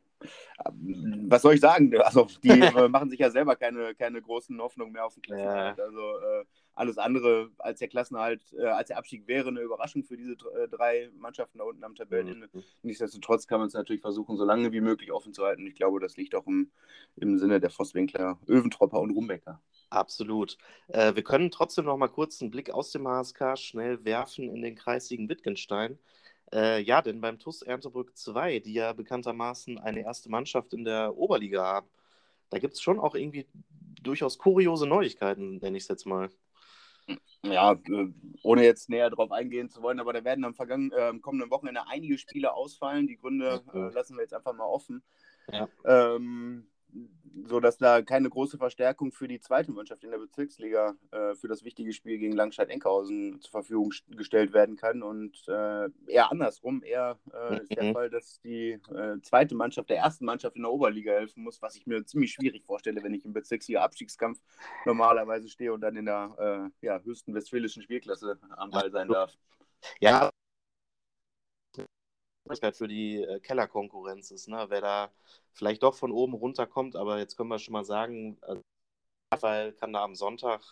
ähm, 0.67 1.27
was 1.29 1.43
soll 1.43 1.55
ich 1.55 1.61
sagen? 1.61 1.97
Also, 2.01 2.27
die 2.43 2.49
äh, 2.61 2.89
machen 2.89 3.11
sich 3.11 3.21
ja 3.21 3.31
selber 3.31 3.57
keine, 3.57 3.95
keine 3.95 4.21
großen 4.21 4.61
Hoffnungen 4.61 4.93
mehr 4.93 5.07
auf 5.07 5.15
den 5.15 5.23
Klassenerhalt. 5.23 5.79
Ja. 5.79 5.85
Also, 5.85 6.01
äh, 6.01 6.45
alles 6.79 6.99
andere 6.99 7.51
als 7.59 7.81
der 7.81 7.89
Klassenerhalt, 7.89 8.43
äh, 8.57 8.67
als 8.67 8.89
der 8.89 8.99
Abstieg 8.99 9.27
wäre 9.27 9.49
eine 9.49 9.61
Überraschung 9.61 10.05
für 10.05 10.17
diese 10.17 10.33
äh, 10.33 10.69
drei 10.69 11.11
Mannschaften 11.19 11.59
da 11.59 11.65
unten 11.65 11.85
am 11.85 11.95
Tabellenende. 11.95 12.49
Mhm. 12.53 12.63
Nichtsdestotrotz 12.83 13.47
kann 13.47 13.61
man 13.61 13.69
es 13.69 13.75
natürlich 13.75 14.01
versuchen, 14.01 14.37
so 14.37 14.45
lange 14.45 14.73
wie 14.73 14.81
möglich 14.81 15.13
offen 15.13 15.33
zu 15.33 15.45
halten. 15.45 15.67
Ich 15.67 15.75
glaube, 15.75 16.01
das 16.01 16.17
liegt 16.17 16.35
auch 16.35 16.47
im, 16.47 16.71
im 17.17 17.39
Sinne 17.39 17.61
der 17.61 17.71
Vosswinkler, 17.71 18.39
Öventropper 18.47 19.01
und 19.01 19.11
Rumbecker. 19.11 19.61
Absolut. 19.91 20.57
Äh, 20.89 21.15
wir 21.15 21.25
können 21.25 21.51
trotzdem 21.51 21.87
noch 21.87 21.97
mal 21.97 22.09
kurz 22.09 22.41
einen 22.41 22.51
Blick 22.51 22.71
aus 22.71 22.93
dem 22.93 23.09
HSK 23.09 23.59
schnell 23.59 24.05
werfen 24.05 24.49
in 24.49 24.63
den 24.63 24.77
kreisigen 24.77 25.29
Wittgenstein. 25.29 25.99
Äh, 26.53 26.83
ja, 26.83 27.03
denn 27.03 27.21
beim 27.21 27.39
TUS 27.39 27.63
Erntebrück 27.63 28.17
2, 28.17 28.61
die 28.61 28.75
ja 28.75 28.93
bekanntermaßen 28.93 29.79
eine 29.79 30.03
erste 30.03 30.31
Mannschaft 30.31 30.73
in 30.73 30.85
der 30.85 31.17
Oberliga 31.17 31.63
haben, 31.65 31.89
da 32.51 32.59
gibt 32.59 32.75
es 32.75 32.81
schon 32.81 32.99
auch 32.99 33.15
irgendwie 33.15 33.47
durchaus 34.03 34.39
kuriose 34.39 34.87
Neuigkeiten, 34.87 35.59
nenne 35.59 35.77
ich 35.77 35.85
es 35.85 35.89
jetzt 35.89 36.07
mal. 36.07 36.31
Ja, 37.43 37.73
äh, 37.73 38.09
ohne 38.43 38.65
jetzt 38.65 38.89
näher 38.89 39.11
darauf 39.11 39.31
eingehen 39.31 39.71
zu 39.71 39.83
wollen, 39.83 40.01
aber 40.01 40.13
da 40.13 40.25
werden 40.25 40.45
am 40.45 40.55
vergangenen, 40.55 40.93
äh, 40.93 41.19
kommenden 41.21 41.51
Wochenende 41.51 41.87
einige 41.89 42.19
Spiele 42.19 42.53
ausfallen. 42.53 43.07
Die 43.07 43.17
Gründe 43.17 43.63
äh, 43.73 43.95
lassen 43.95 44.17
wir 44.17 44.23
jetzt 44.23 44.35
einfach 44.35 44.55
mal 44.55 44.67
offen. 44.67 45.03
Ja. 45.51 45.69
Ähm, 45.85 46.67
so 47.47 47.61
dass 47.61 47.79
da 47.79 48.03
keine 48.03 48.29
große 48.29 48.59
Verstärkung 48.59 49.13
für 49.13 49.29
die 49.29 49.41
zweite 49.41 49.73
Mannschaft 49.73 50.05
in 50.05 50.11
der 50.11 50.19
Bezirksliga 50.19 50.95
äh, 51.11 51.35
für 51.35 51.49
das 51.49 51.65
wichtige 51.65 51.93
Spiel 51.93 52.19
gegen 52.19 52.35
Langscheid-Enkhausen 52.35 53.41
zur 53.41 53.51
Verfügung 53.51 53.93
gestellt 54.09 54.53
werden 54.53 54.77
kann. 54.77 55.03
Und 55.03 55.37
äh, 55.49 55.89
eher 56.07 56.31
andersrum, 56.31 56.83
eher 56.83 57.19
äh, 57.33 57.61
ist 57.63 57.77
der 57.77 57.85
mhm. 57.85 57.93
Fall, 57.93 58.11
dass 58.11 58.41
die 58.41 58.73
äh, 58.95 59.21
zweite 59.23 59.55
Mannschaft 59.55 59.91
der 59.91 59.99
ersten 59.99 60.25
Mannschaft 60.25 60.57
in 60.57 60.63
der 60.63 60.73
Oberliga 60.73 61.13
helfen 61.13 61.43
muss, 61.43 61.63
was 61.63 61.77
ich 61.77 61.87
mir 61.87 62.05
ziemlich 62.05 62.33
schwierig 62.33 62.65
vorstelle, 62.65 63.03
wenn 63.03 63.15
ich 63.15 63.25
im 63.25 63.33
Bezirksliga-Abstiegskampf 63.33 64.41
normalerweise 64.85 65.49
stehe 65.49 65.73
und 65.73 65.81
dann 65.81 65.97
in 65.97 66.07
der 66.07 66.71
äh, 66.83 66.87
ja, 66.87 67.01
höchsten 67.01 67.35
westfälischen 67.35 67.83
Spielklasse 67.83 68.39
am 68.57 68.71
Ball 68.71 68.91
sein 68.91 69.09
darf. 69.09 69.33
Ja, 70.01 70.31
für 72.73 72.89
die 72.89 73.23
äh, 73.23 73.41
Kellerkonkurrenz 73.41 74.31
ist, 74.31 74.49
ne? 74.49 74.67
wer 74.69 74.81
da 74.81 75.13
vielleicht 75.53 75.83
doch 75.83 75.95
von 75.95 76.13
oben 76.13 76.35
runterkommt, 76.35 76.97
aber 76.97 77.19
jetzt 77.19 77.37
können 77.37 77.49
wir 77.49 77.59
schon 77.59 77.73
mal 77.73 77.85
sagen, 77.85 78.39
also 78.43 78.63
Raphael 79.33 79.73
kann 79.73 79.93
da 79.93 80.03
am 80.03 80.15
Sonntag 80.15 80.63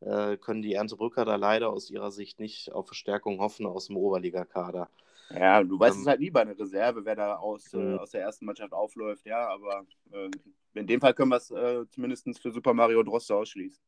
äh, 0.00 0.36
können 0.36 0.62
die 0.62 0.74
Erntebrücker 0.74 1.24
da 1.24 1.36
leider 1.36 1.70
aus 1.70 1.90
ihrer 1.90 2.10
Sicht 2.10 2.38
nicht 2.38 2.72
auf 2.72 2.86
Verstärkung 2.86 3.40
hoffen 3.40 3.66
aus 3.66 3.86
dem 3.86 3.96
Oberligakader. 3.96 4.88
Ja, 5.30 5.62
du 5.62 5.78
weißt 5.78 5.96
ähm, 5.96 6.02
es 6.02 6.06
halt 6.06 6.20
nie 6.20 6.30
bei 6.30 6.42
einer 6.42 6.58
Reserve, 6.58 7.04
wer 7.04 7.16
da 7.16 7.36
aus, 7.36 7.72
äh, 7.74 7.78
mhm. 7.78 7.98
aus 7.98 8.10
der 8.10 8.22
ersten 8.22 8.46
Mannschaft 8.46 8.72
aufläuft, 8.72 9.26
ja, 9.26 9.48
aber 9.48 9.84
äh, 10.12 10.30
in 10.74 10.86
dem 10.86 11.00
Fall 11.00 11.14
können 11.14 11.30
wir 11.30 11.36
es 11.36 11.50
äh, 11.50 11.84
zumindest 11.90 12.26
für 12.40 12.50
Super 12.50 12.72
Mario 12.72 13.02
Droste 13.02 13.34
ausschließen. 13.34 13.82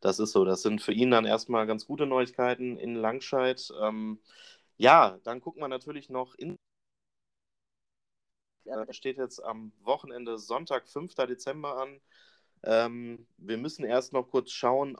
Das 0.00 0.18
ist 0.18 0.32
so. 0.32 0.44
Das 0.44 0.62
sind 0.62 0.80
für 0.80 0.92
ihn 0.92 1.10
dann 1.10 1.26
erstmal 1.26 1.66
ganz 1.66 1.86
gute 1.86 2.06
Neuigkeiten 2.06 2.78
in 2.78 2.94
Langscheid. 2.94 3.70
Ähm, 3.82 4.18
ja, 4.80 5.18
dann 5.24 5.42
gucken 5.42 5.60
wir 5.62 5.68
natürlich 5.68 6.08
noch 6.08 6.34
in. 6.36 6.56
Ja, 8.64 8.90
steht 8.92 9.18
jetzt 9.18 9.40
am 9.44 9.72
Wochenende 9.82 10.38
Sonntag, 10.38 10.88
5. 10.88 11.14
Dezember 11.14 11.76
an. 11.76 12.00
Ähm, 12.62 13.26
wir 13.36 13.58
müssen 13.58 13.84
erst 13.84 14.12
noch 14.14 14.30
kurz 14.30 14.52
schauen, 14.52 14.96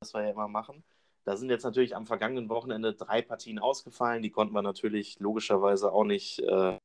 was 0.00 0.14
wir 0.14 0.22
ja 0.22 0.30
immer 0.30 0.46
machen. 0.48 0.84
Da 1.24 1.36
sind 1.36 1.50
jetzt 1.50 1.64
natürlich 1.64 1.96
am 1.96 2.06
vergangenen 2.06 2.48
Wochenende 2.48 2.94
drei 2.94 3.22
Partien 3.22 3.58
ausgefallen. 3.58 4.22
Die 4.22 4.30
konnten 4.30 4.54
wir 4.54 4.62
natürlich 4.62 5.18
logischerweise 5.18 5.92
auch 5.92 6.04
nicht 6.04 6.38
äh, 6.40 6.78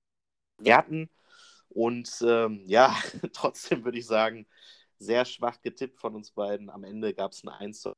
werten. 0.58 1.10
Und 1.70 2.10
ähm, 2.24 2.64
ja, 2.66 2.96
trotzdem 3.34 3.86
würde 3.86 4.00
ich 4.00 4.08
sagen, 4.08 4.48
sehr 4.98 5.26
schwach 5.26 5.62
getippt 5.62 6.00
von 6.00 6.16
uns 6.16 6.32
beiden. 6.32 6.70
Am 6.72 6.84
Ende 6.84 7.14
gab 7.14 7.34
es 7.34 7.44
ein 7.44 7.50
1 7.50 7.82
zu 7.82 7.94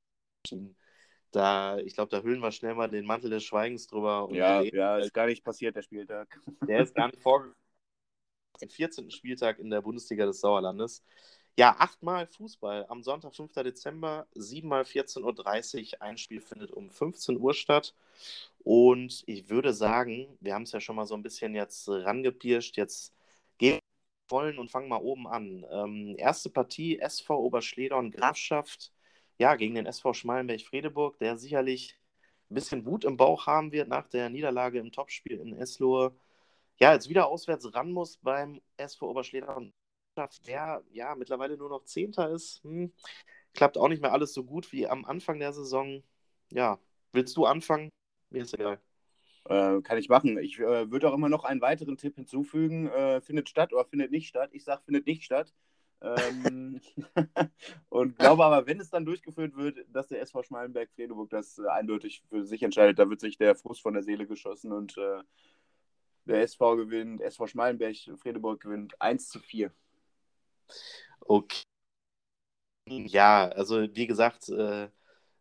da, 1.32 1.78
ich 1.80 1.96
glaube, 1.96 2.10
da 2.10 2.22
hüllen 2.22 2.42
wir 2.42 2.52
schnell 2.52 2.76
mal 2.76 2.90
den 2.90 3.06
Mantel 3.06 3.30
des 3.30 3.44
Schweigens 3.44 3.88
drüber. 3.88 4.30
ja, 4.32 4.62
ja, 4.62 4.98
ist 4.98 5.14
gar 5.14 5.28
nicht 5.28 5.44
passiert, 5.44 5.76
der 5.76 5.82
Spieltag. 5.82 6.40
Der 6.68 6.82
ist 6.82 6.96
gar 6.96 7.08
nicht 7.08 7.22
vorgekommen. 7.22 7.56
Den 8.62 8.70
14. 8.70 9.10
Spieltag 9.10 9.58
in 9.58 9.70
der 9.70 9.82
Bundesliga 9.82 10.26
des 10.26 10.40
Sauerlandes. 10.40 11.04
Ja, 11.58 11.76
achtmal 11.80 12.28
Fußball 12.28 12.86
am 12.88 13.04
Sonntag, 13.04 13.36
5. 13.36 13.54
Dezember, 13.54 14.28
siebenmal 14.34 14.84
14.30 14.84 15.94
Uhr. 15.94 16.02
Ein 16.02 16.18
Spiel 16.18 16.42
findet 16.42 16.72
um 16.72 16.90
15 16.90 17.38
Uhr 17.38 17.54
statt. 17.54 17.96
Und 18.64 19.24
ich 19.26 19.50
würde 19.50 19.74
sagen, 19.74 20.38
wir 20.40 20.54
haben 20.54 20.64
es 20.64 20.72
ja 20.72 20.80
schon 20.80 20.96
mal 20.96 21.06
so 21.06 21.16
ein 21.16 21.24
bisschen 21.24 21.56
jetzt 21.56 21.90
rangepirscht. 21.90 22.78
Jetzt 22.78 23.14
gehen 23.58 23.80
wollen 24.30 24.58
und 24.60 24.72
fangen 24.72 24.90
mal 24.90 25.02
oben 25.02 25.28
an. 25.28 25.66
Ähm, 25.70 26.16
erste 26.18 26.50
Partie 26.50 27.00
SV 27.00 27.38
Oberschledorn 27.38 28.12
Grafschaft, 28.12 28.92
ja, 29.38 29.56
gegen 29.56 29.76
den 29.76 29.86
SV 29.86 30.14
Schmalenberg-Fredeburg, 30.14 31.18
der 31.20 31.38
sicherlich 31.38 31.98
ein 32.50 32.56
bisschen 32.56 32.86
Wut 32.86 33.06
im 33.06 33.18
Bauch 33.18 33.48
haben 33.48 33.72
wird 33.72 33.88
nach 33.88 34.08
der 34.08 34.30
Niederlage 34.30 34.80
im 34.80 34.92
Topspiel 34.92 35.40
in 35.40 35.54
Eslohe. 35.54 36.16
Ja, 36.80 36.94
jetzt 36.94 37.10
wieder 37.10 37.28
auswärts 37.28 37.74
ran 37.74 37.92
muss 37.92 38.18
beim 38.18 38.62
SV 38.78 39.14
Grafschaft, 40.16 40.48
der 40.48 40.84
ja 40.92 41.16
mittlerweile 41.16 41.58
nur 41.58 41.70
noch 41.70 41.86
Zehnter 41.86 42.30
ist. 42.30 42.64
Hm, 42.64 42.92
klappt 43.54 43.78
auch 43.78 43.88
nicht 43.88 44.02
mehr 44.02 44.14
alles 44.14 44.34
so 44.34 44.44
gut 44.44 44.72
wie 44.72 44.88
am 44.88 45.06
Anfang 45.06 45.40
der 45.40 45.54
Saison. 45.54 46.04
Ja, 46.52 46.80
willst 47.14 47.36
du 47.38 47.46
anfangen? 47.46 47.90
Mir 48.30 48.44
ist 48.44 48.54
egal. 48.54 48.80
Äh, 49.46 49.82
kann 49.82 49.98
ich 49.98 50.10
machen. 50.10 50.38
Ich 50.38 50.60
äh, 50.60 50.92
würde 50.92 51.10
auch 51.10 51.14
immer 51.16 51.30
noch 51.30 51.44
einen 51.44 51.62
weiteren 51.62 51.98
Tipp 51.98 52.16
hinzufügen. 52.16 52.88
Äh, 52.88 53.22
findet 53.22 53.50
statt 53.50 53.74
oder 53.74 53.86
findet 53.86 54.12
nicht 54.12 54.28
statt. 54.28 54.52
Ich 54.54 54.64
sage, 54.64 54.84
findet 54.86 55.08
nicht 55.08 55.24
statt. 55.24 55.54
Ähm, 56.01 56.81
und 57.89 58.17
glaube 58.17 58.43
aber, 58.43 58.65
wenn 58.65 58.79
es 58.79 58.89
dann 58.89 59.05
durchgeführt 59.05 59.55
wird, 59.55 59.86
dass 59.89 60.08
der 60.08 60.22
SV 60.22 60.43
Schmalenberg-Fredeburg 60.43 61.29
das 61.29 61.60
äh, 61.60 61.67
eindeutig 61.67 62.24
für 62.29 62.43
sich 62.43 62.63
entscheidet, 62.63 62.98
da 63.00 63.10
wird 63.10 63.20
sich 63.20 63.38
der 63.38 63.55
Frust 63.55 63.81
von 63.81 63.93
der 63.93 64.03
Seele 64.03 64.25
geschossen 64.25 64.72
und 64.72 64.98
äh, 64.98 65.22
der 66.25 66.41
SV 66.41 66.77
gewinnt, 66.77 67.22
SV 67.22 67.48
Schmalenberg-Fredeburg 67.48 68.62
gewinnt 68.62 69.00
1 69.01 69.29
zu 69.29 69.39
4. 69.39 69.72
Okay. 71.22 71.63
Ja, 72.89 73.48
also 73.50 73.81
wie 73.96 74.08
gesagt, 74.08 74.50
äh, 74.50 74.89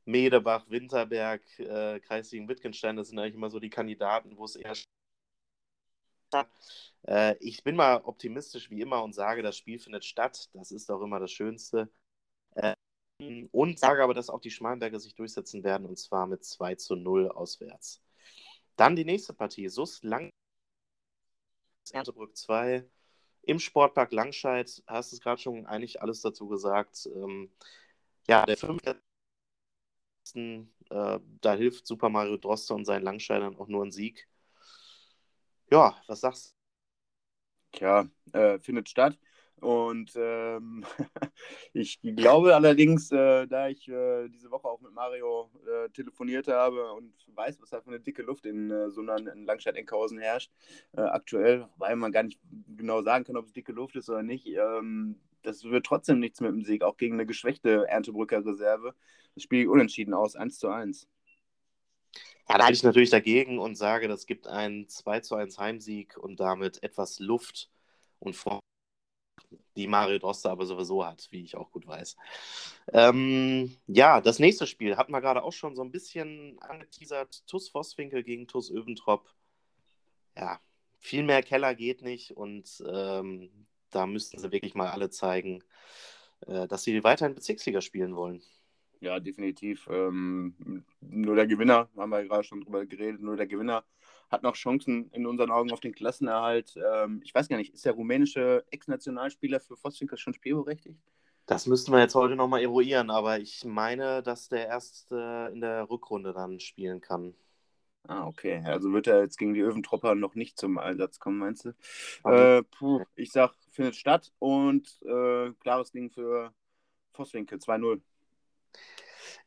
Medebach, 0.05 0.69
Winterberg, 0.69 1.43
äh, 1.59 2.01
Kreisligen 2.01 2.49
Wittgenstein, 2.49 2.97
das 2.97 3.09
sind 3.09 3.19
eigentlich 3.19 3.35
immer 3.35 3.51
so 3.51 3.61
die 3.61 3.71
Kandidaten, 3.71 4.37
wo 4.37 4.45
es 4.45 4.57
eher. 4.57 4.75
Äh, 7.07 7.37
ich 7.41 7.63
bin 7.65 7.77
mal 7.77 8.03
optimistisch 8.05 8.71
wie 8.71 8.81
immer 8.81 9.03
und 9.03 9.15
sage, 9.15 9.43
das 9.43 9.57
Spiel 9.57 9.79
findet 9.79 10.05
statt. 10.05 10.49
Das 10.53 10.71
ist 10.71 10.91
auch 10.91 11.03
immer 11.03 11.21
das 11.21 11.33
Schönste. 11.33 11.91
Äh, 12.55 12.75
und 13.53 13.79
sage 13.79 14.03
aber, 14.03 14.15
dass 14.15 14.31
auch 14.31 14.41
die 14.41 14.51
Schmalenberger 14.51 14.99
sich 14.99 15.15
durchsetzen 15.15 15.63
werden 15.63 15.87
und 15.87 15.99
zwar 15.99 16.27
mit 16.27 16.45
2 16.45 16.77
zu 16.77 16.97
0 16.97 17.31
auswärts. 17.31 18.03
Dann 18.77 18.97
die 18.97 19.05
nächste 19.05 19.35
Partie, 19.35 19.69
SUS 19.69 20.03
Lang 20.03 20.31
Erntebrück 21.93 22.37
2 22.37 22.89
im 23.43 23.59
Sportpark 23.59 24.13
Langscheid. 24.13 24.83
Hast 24.87 25.13
du 25.13 25.17
es 25.17 25.21
gerade 25.21 25.41
schon 25.41 25.67
eigentlich 25.67 26.01
alles 26.01 26.21
dazu 26.23 26.49
gesagt. 26.49 27.07
Ähm, 27.15 27.51
ja, 28.27 28.47
der 28.47 28.57
fünfte 28.57 29.01
äh, 30.35 31.19
da 31.41 31.55
hilft 31.55 31.87
Super 31.87 32.09
Mario 32.09 32.37
Droste 32.37 32.75
und 32.75 32.85
seinen 32.85 33.03
Langscheidern 33.03 33.57
auch 33.57 33.69
nur 33.69 33.85
ein 33.85 33.91
Sieg. 33.91 34.30
Ja, 35.71 35.95
was 36.07 36.21
sagst 36.21 36.55
du? 37.73 37.79
Tja, 37.79 38.07
äh, 38.33 38.59
findet 38.59 38.89
statt. 38.89 39.19
Und 39.61 40.13
ähm, 40.17 40.85
ich 41.75 42.01
glaube 42.01 42.55
allerdings, 42.55 43.13
äh, 43.13 43.47
da 43.47 43.69
ich 43.69 43.87
äh, 43.89 44.29
diese 44.29 44.51
Woche 44.51 44.67
auch 44.69 44.81
mit 44.81 44.93
Mario 44.95 45.51
äh, 45.67 45.91
telefoniert 45.91 46.49
habe 46.49 46.93
und 46.95 47.13
weiß, 47.35 47.61
was 47.61 47.71
da 47.71 47.81
für 47.83 47.89
eine 47.91 48.01
dicke 48.01 48.23
Luft 48.23 48.47
in 48.47 48.71
äh, 48.71 48.91
so 48.91 49.03
einer 49.03 49.19
in 49.33 49.45
Langstadt-Enkhausen 49.45 50.19
herrscht, 50.19 50.51
äh, 50.93 51.03
aktuell, 51.03 51.69
weil 51.77 51.97
man 51.97 52.11
gar 52.11 52.23
nicht 52.23 52.41
genau 52.77 53.03
sagen 53.03 53.25
kann, 53.25 53.37
ob 53.37 53.47
es 53.47 53.53
dicke 53.53 53.73
Luft 53.73 53.97
ist 53.97 54.09
oder 54.09 54.23
nicht, 54.23 54.47
ähm, 54.47 55.21
das 55.43 55.65
wird 55.65 55.85
trotzdem 55.87 56.21
nichts 56.21 56.41
mit 56.41 56.51
dem 56.53 56.63
Sieg, 56.63 56.83
auch 56.83 56.97
gegen 56.97 57.15
eine 57.15 57.27
geschwächte 57.27 57.87
Erntebrücker 57.89 58.45
Reserve. 58.45 58.95
Das 59.35 59.43
Spiel 59.45 59.69
unentschieden 59.69 60.15
aus, 60.15 60.37
1 60.37 60.59
zu 60.59 60.69
1. 60.69 61.07
Ja, 62.49 62.59
da 62.59 62.65
halte 62.65 62.77
ich 62.77 62.83
natürlich 62.83 63.11
dagegen 63.11 63.59
und 63.59 63.77
sage, 63.77 64.09
das 64.09 64.27
gibt 64.27 64.49
einen 64.49 64.89
2 64.89 65.21
zu 65.21 65.37
1 65.37 65.59
Heimsieg 65.59 66.17
und 66.17 66.41
damit 66.41 66.83
etwas 66.83 67.21
Luft 67.21 67.71
und 68.19 68.35
Form, 68.35 68.61
die 69.77 69.87
Mario 69.87 70.19
Droste 70.19 70.51
aber 70.51 70.67
sowieso 70.67 71.07
hat, 71.07 71.29
wie 71.31 71.45
ich 71.45 71.57
auch 71.57 71.71
gut 71.71 71.87
weiß. 71.87 72.17
Ähm, 72.93 73.77
ja, 73.87 74.21
das 74.21 74.39
nächste 74.41 74.67
Spiel 74.67 74.97
hatten 74.97 75.13
wir 75.13 75.21
gerade 75.21 75.43
auch 75.45 75.53
schon 75.53 75.77
so 75.77 75.83
ein 75.83 75.93
bisschen 75.93 76.59
angeteasert. 76.61 77.47
TUS 77.47 77.69
Vosswinkel 77.69 78.23
gegen 78.25 78.49
TUS 78.49 78.71
Öventrop. 78.71 79.33
Ja, 80.37 80.61
viel 80.99 81.23
mehr 81.23 81.43
Keller 81.43 81.75
geht 81.75 82.03
nicht 82.03 82.37
und 82.37 82.83
ähm, 82.87 83.67
da 83.91 84.07
müssten 84.07 84.39
sie 84.39 84.53
wirklich 84.53 84.75
mal 84.75 84.91
alle 84.91 85.11
zeigen, 85.11 85.63
äh, 86.47 86.67
dass 86.69 86.83
sie 86.85 87.03
weiterhin 87.05 87.35
Bezirksliga 87.35 87.81
spielen 87.81 88.17
wollen. 88.17 88.43
Ja, 89.01 89.19
definitiv. 89.19 89.89
Ähm, 89.91 90.85
nur 91.01 91.35
der 91.35 91.47
Gewinner, 91.47 91.89
haben 91.97 92.11
wir 92.11 92.25
gerade 92.25 92.45
schon 92.45 92.61
drüber 92.61 92.85
geredet, 92.85 93.23
nur 93.23 93.37
der 93.37 93.47
Gewinner 93.47 93.85
hat 94.31 94.43
noch 94.43 94.55
Chancen 94.55 95.11
in 95.11 95.27
unseren 95.27 95.51
Augen 95.51 95.73
auf 95.73 95.81
den 95.81 95.93
Klassenerhalt. 95.95 96.75
Ähm, 96.77 97.21
ich 97.25 97.35
weiß 97.35 97.49
gar 97.49 97.57
nicht, 97.57 97.75
ist 97.75 97.85
der 97.85 97.95
rumänische 97.95 98.65
Ex-Nationalspieler 98.71 99.59
für 99.59 99.77
Vosswinkel 99.77 100.19
schon 100.19 100.35
spielberechtigt? 100.35 101.01
Das 101.47 101.67
müssten 101.67 101.91
wir 101.93 101.99
jetzt 101.99 102.15
heute 102.15 102.37
nochmal 102.37 102.63
eruieren, 102.63 103.11
aber 103.11 103.41
ich 103.41 103.65
meine, 103.65 104.23
dass 104.23 104.49
der 104.49 104.69
erst 104.69 105.11
äh, 105.11 105.49
in 105.49 105.61
der 105.61 105.91
Rückrunde 105.91 106.33
dann 106.33 106.61
spielen 106.61 107.01
kann. 107.01 107.35
Ah, 108.07 108.27
okay. 108.27 108.63
Also 108.65 108.93
wird 108.93 109.09
er 109.09 109.23
jetzt 109.23 109.37
gegen 109.37 109.55
die 109.55 109.61
Öwentropper 109.61 110.15
noch 110.15 110.35
nicht 110.35 110.59
zum 110.59 110.79
Einsatz 110.79 111.19
kommen, 111.19 111.39
meinst 111.39 111.65
du? 111.65 111.75
Äh, 112.25 112.63
puh, 112.63 113.03
ich 113.17 113.33
sag, 113.33 113.53
findet 113.71 113.97
statt 113.97 114.33
und 114.39 115.01
äh, 115.03 115.51
klares 115.61 115.91
Ding 115.91 116.11
für 116.11 116.53
Vosswinkel, 117.13 117.59
2-0. 117.59 118.01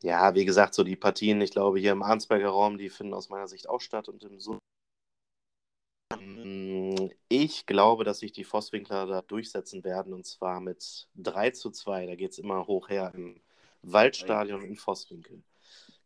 Ja, 0.02 0.36
wie 0.36 0.46
gesagt, 0.46 0.74
so 0.74 0.84
die 0.84 0.96
Partien, 0.96 1.40
ich 1.42 1.52
glaube, 1.52 1.80
hier 1.80 1.92
im 1.92 2.04
Arnsberger 2.04 2.50
Raum, 2.50 2.78
die 2.78 2.90
finden 2.90 3.14
aus 3.14 3.30
meiner 3.30 3.48
Sicht 3.48 3.70
auch 3.70 3.80
statt 3.80 4.10
und 4.10 4.24
im 4.24 4.40
Sund. 4.40 4.60
Ähm, 6.20 7.12
ich 7.30 7.66
glaube, 7.66 8.04
dass 8.04 8.20
sich 8.20 8.32
die 8.32 8.44
Vosswinkler 8.44 9.06
da 9.08 9.22
durchsetzen 9.22 9.84
werden 9.84 10.14
und 10.14 10.26
zwar 10.26 10.60
mit 10.60 11.08
3 11.16 11.52
zu 11.52 11.72
2. 11.72 12.06
Da 12.06 12.16
geht 12.16 12.32
es 12.32 12.38
immer 12.38 12.68
hoch 12.68 12.90
her 12.90 13.12
im 13.16 13.42
Waldstadion 13.82 14.64
in 14.64 14.76
Vosswinkel. 14.76 15.44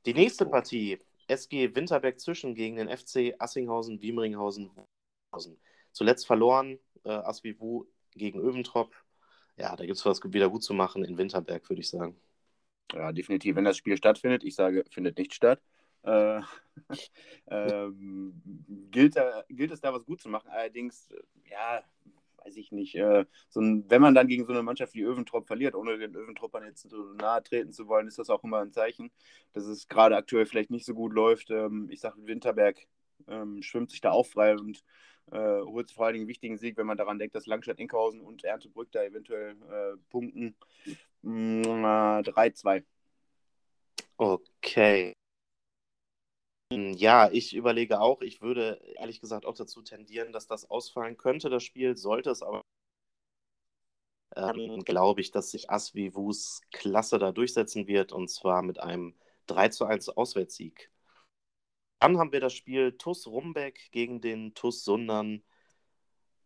Die 0.06 0.14
nächste 0.14 0.46
Partie 0.46 1.00
SG 1.28 1.76
Winterberg 1.76 2.20
zwischen 2.20 2.56
gegen 2.56 2.78
den 2.78 2.96
FC 2.96 3.36
Assinghausen, 3.40 4.02
Wiemringhausen, 4.02 4.72
Zuletzt 5.92 6.26
verloren 6.26 6.80
äh, 7.04 7.10
Asvivu 7.10 7.86
gegen 8.12 8.40
Öventrop. 8.40 8.96
Ja, 9.58 9.76
da 9.76 9.86
gibt 9.86 9.98
es 9.98 10.06
was 10.06 10.22
wieder 10.24 10.50
gut 10.50 10.64
zu 10.64 10.74
machen 10.74 11.04
in 11.04 11.18
Winterberg, 11.18 11.68
würde 11.70 11.82
ich 11.82 11.90
sagen. 11.90 12.16
Ja, 12.94 13.12
definitiv. 13.12 13.56
Wenn 13.56 13.66
das 13.66 13.78
Spiel 13.78 13.98
stattfindet, 13.98 14.44
ich 14.44 14.56
sage, 14.56 14.86
findet 14.90 15.18
nicht 15.18 15.34
statt, 15.34 15.62
äh, 16.04 16.42
ähm, 17.48 18.42
gilt, 18.92 19.16
da, 19.18 19.44
gilt 19.50 19.72
es 19.72 19.82
da 19.82 19.94
was 19.94 20.06
gut 20.06 20.22
zu 20.22 20.30
machen. 20.30 20.50
Allerdings, 20.50 21.10
ja, 21.50 21.84
weiß 22.46 22.56
ich 22.56 22.72
nicht, 22.72 22.96
äh, 22.96 23.26
so 23.50 23.60
ein, 23.60 23.90
wenn 23.90 24.02
man 24.02 24.16
dann 24.16 24.28
gegen 24.28 24.46
so 24.46 24.54
eine 24.54 24.64
Mannschaft 24.64 24.94
wie 24.94 25.04
Öventrop 25.04 25.48
verliert, 25.48 25.76
ohne 25.76 25.98
den 25.98 26.16
Öventroppern 26.16 26.64
jetzt 26.64 26.90
so 26.90 27.14
nahe 27.14 27.44
treten 27.44 27.74
zu 27.74 27.88
wollen, 27.88 28.08
ist 28.08 28.20
das 28.20 28.30
auch 28.30 28.44
immer 28.44 28.60
ein 28.60 28.72
Zeichen, 28.72 29.12
dass 29.54 29.66
es 29.66 29.88
gerade 29.88 30.16
aktuell 30.16 30.46
vielleicht 30.46 30.72
nicht 30.72 30.86
so 30.86 30.94
gut 30.94 31.14
läuft. 31.14 31.50
Ähm, 31.52 31.90
ich 31.92 32.00
sage, 32.00 32.26
Winterberg 32.26 32.78
ähm, 33.28 33.62
schwimmt 33.62 33.92
sich 33.92 34.02
da 34.02 34.12
auch 34.12 34.26
frei 34.26 34.56
und 34.56 34.84
äh, 35.32 35.62
holt 35.62 35.92
vor 35.92 36.06
allen 36.06 36.14
Dingen 36.14 36.24
einen 36.24 36.30
wichtigen 36.30 36.58
Sieg, 36.58 36.78
wenn 36.78 36.88
man 36.88 36.98
daran 36.98 37.20
denkt, 37.20 37.36
dass 37.36 37.46
Langstadt-Enkhausen 37.46 38.22
und 38.22 38.44
Erntebrück 38.44 38.92
da 38.92 39.04
eventuell 39.04 39.52
äh, 39.70 39.98
punkten. 40.10 40.56
Mm, 41.22 41.64
3-2. 41.64 42.84
Okay. 44.18 45.14
Ja, 46.72 47.30
ich 47.32 47.56
überlege 47.56 48.02
auch, 48.02 48.22
ich 48.22 48.42
würde 48.42 48.82
ehrlich 48.98 49.22
gesagt 49.22 49.46
auch 49.46 49.56
dazu 49.56 49.82
tendieren, 49.82 50.34
dass 50.34 50.48
das 50.48 50.70
ausfallen 50.70 51.16
könnte, 51.16 51.50
das 51.50 51.64
Spiel, 51.64 51.96
sollte 51.96 52.30
es 52.30 52.42
aber, 52.42 52.62
ähm, 54.36 54.84
glaube 54.84 55.22
ich, 55.22 55.32
dass 55.32 55.52
sich 55.52 55.70
Asvi 55.70 56.14
Wus 56.14 56.62
klasse 56.72 57.20
da 57.20 57.32
durchsetzen 57.32 57.88
wird 57.88 58.12
und 58.12 58.30
zwar 58.30 58.64
mit 58.64 58.80
einem 58.80 59.16
3 59.48 59.70
zu 59.70 59.86
1 59.86 60.10
Auswärtssieg. 60.10 60.92
Dann 62.00 62.18
haben 62.18 62.32
wir 62.32 62.40
das 62.40 62.54
Spiel 62.54 62.94
TUS 62.98 63.28
Rumbeck 63.28 63.92
gegen 63.92 64.22
den 64.22 64.54
TUS 64.54 64.84
Sundern. 64.84 65.44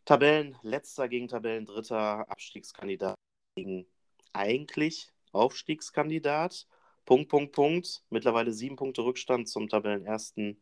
Tabellenletzter 0.05 1.07
gegen 1.09 1.27
Tabellendritter, 1.27 2.29
Abstiegskandidat 2.29 3.15
gegen 3.55 3.85
eigentlich 4.33 5.11
Aufstiegskandidat. 5.31 6.67
Punkt, 7.05 7.29
Punkt, 7.29 7.51
Punkt. 7.53 8.03
Mittlerweile 8.09 8.51
sieben 8.51 8.75
Punkte 8.75 9.03
Rückstand 9.03 9.47
zum 9.49 9.67
Tabellenersten 9.67 10.61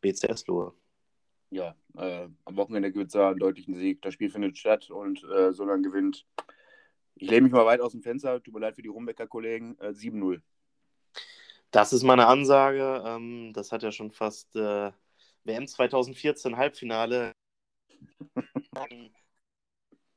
BCS 0.00 0.46
Lohe. 0.46 0.74
Ja, 1.50 1.74
äh, 1.96 2.28
am 2.44 2.56
Wochenende 2.56 2.92
gibt 2.92 3.06
es 3.06 3.12
da 3.12 3.30
einen 3.30 3.38
deutlichen 3.38 3.74
Sieg. 3.74 4.02
Das 4.02 4.14
Spiel 4.14 4.30
findet 4.30 4.58
statt 4.58 4.90
und 4.90 5.24
äh, 5.24 5.52
Sundern 5.52 5.82
gewinnt. 5.82 6.26
Ich 7.14 7.30
lehne 7.30 7.42
mich 7.42 7.52
mal 7.52 7.66
weit 7.66 7.80
aus 7.80 7.92
dem 7.92 8.02
Fenster. 8.02 8.42
Tut 8.42 8.54
mir 8.54 8.60
leid 8.60 8.76
für 8.76 8.82
die 8.82 8.88
Rumbecker 8.88 9.26
Kollegen. 9.26 9.76
Äh, 9.78 9.88
7-0. 9.88 10.40
Das 11.70 11.92
ist 11.92 12.02
meine 12.02 12.26
Ansage. 12.26 13.02
Ähm, 13.06 13.52
das 13.52 13.72
hat 13.72 13.82
ja 13.82 13.92
schon 13.92 14.10
fast 14.10 14.54
äh, 14.56 14.92
WM 15.44 15.66
2014 15.66 16.56
Halbfinale. 16.56 17.32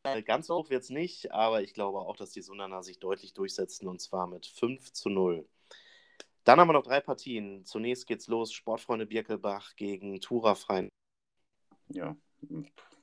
Äh, 0.04 0.24
ganz 0.24 0.50
hoch 0.50 0.70
wird 0.70 0.84
es 0.84 0.90
nicht, 0.90 1.32
aber 1.32 1.62
ich 1.62 1.74
glaube 1.74 2.00
auch, 2.00 2.16
dass 2.16 2.32
die 2.32 2.42
Sundaner 2.42 2.82
sich 2.84 3.00
deutlich 3.00 3.34
durchsetzen 3.34 3.88
und 3.88 4.02
zwar 4.02 4.28
mit 4.28 4.46
5 4.48 4.92
zu 4.94 5.10
0. 5.10 5.48
Dann 6.44 6.60
haben 6.60 6.70
wir 6.70 6.74
noch 6.74 6.84
drei 6.84 7.02
Partien. 7.02 7.66
Zunächst 7.66 8.08
geht's 8.08 8.28
los: 8.28 8.52
Sportfreunde 8.52 9.06
Birkelbach 9.06 9.76
gegen 9.76 10.20
Tura 10.20 10.56
Freien. 10.56 10.90
Ja, 11.90 12.16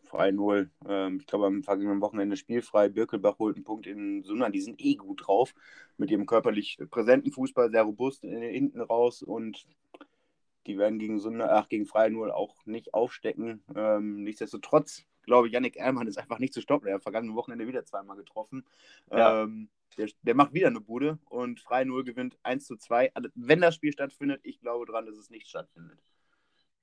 frei 0.08 0.30
0. 0.30 0.70
Ähm, 0.86 1.18
ich 1.20 1.26
glaube, 1.26 1.46
am 1.46 1.62
vergangenen 1.62 2.00
Wochenende 2.00 2.36
spielfrei. 2.36 2.88
Birkelbach 2.88 3.38
holt 3.38 3.56
einen 3.56 3.64
Punkt 3.64 3.86
in 3.86 4.22
Sundern. 4.22 4.52
Die 4.52 4.60
sind 4.60 4.80
eh 4.80 4.96
gut 4.96 5.26
drauf 5.26 5.54
mit 5.96 6.10
ihrem 6.10 6.26
körperlich 6.26 6.78
präsenten 6.90 7.32
Fußball, 7.32 7.70
sehr 7.70 7.82
robust 7.82 8.24
äh, 8.24 8.52
hinten 8.52 8.80
raus 8.80 9.22
und 9.22 9.66
die 10.66 10.76
werden 10.76 10.98
gegen 10.98 11.18
Sundern, 11.18 11.48
ach, 11.50 11.68
gegen 11.68 11.86
Frei 11.86 12.08
0 12.10 12.30
auch 12.30 12.54
nicht 12.66 12.92
aufstecken. 12.92 13.62
Ähm, 13.74 14.22
nichtsdestotrotz 14.22 15.06
glaube, 15.28 15.48
Yannick 15.48 15.76
Ermann 15.76 16.08
ist 16.08 16.18
einfach 16.18 16.40
nicht 16.40 16.52
zu 16.52 16.60
stoppen. 16.60 16.88
Er 16.88 16.94
hat 16.94 17.02
vergangenen 17.02 17.36
Wochenende 17.36 17.68
wieder 17.68 17.84
zweimal 17.84 18.16
getroffen. 18.16 18.64
Ja. 19.12 19.44
Ähm, 19.44 19.68
der, 19.96 20.08
der, 20.22 20.34
macht 20.34 20.52
wieder 20.52 20.66
eine 20.66 20.80
Bude 20.80 21.18
und 21.26 21.60
Frei 21.60 21.84
0 21.84 22.02
gewinnt 22.02 22.36
1 22.42 22.66
zu 22.66 22.76
2. 22.76 23.14
Also, 23.14 23.28
wenn 23.34 23.60
das 23.60 23.76
Spiel 23.76 23.92
stattfindet, 23.92 24.40
ich 24.42 24.60
glaube 24.60 24.86
daran, 24.86 25.06
dass 25.06 25.16
es 25.16 25.30
nicht 25.30 25.48
stattfindet. 25.48 26.00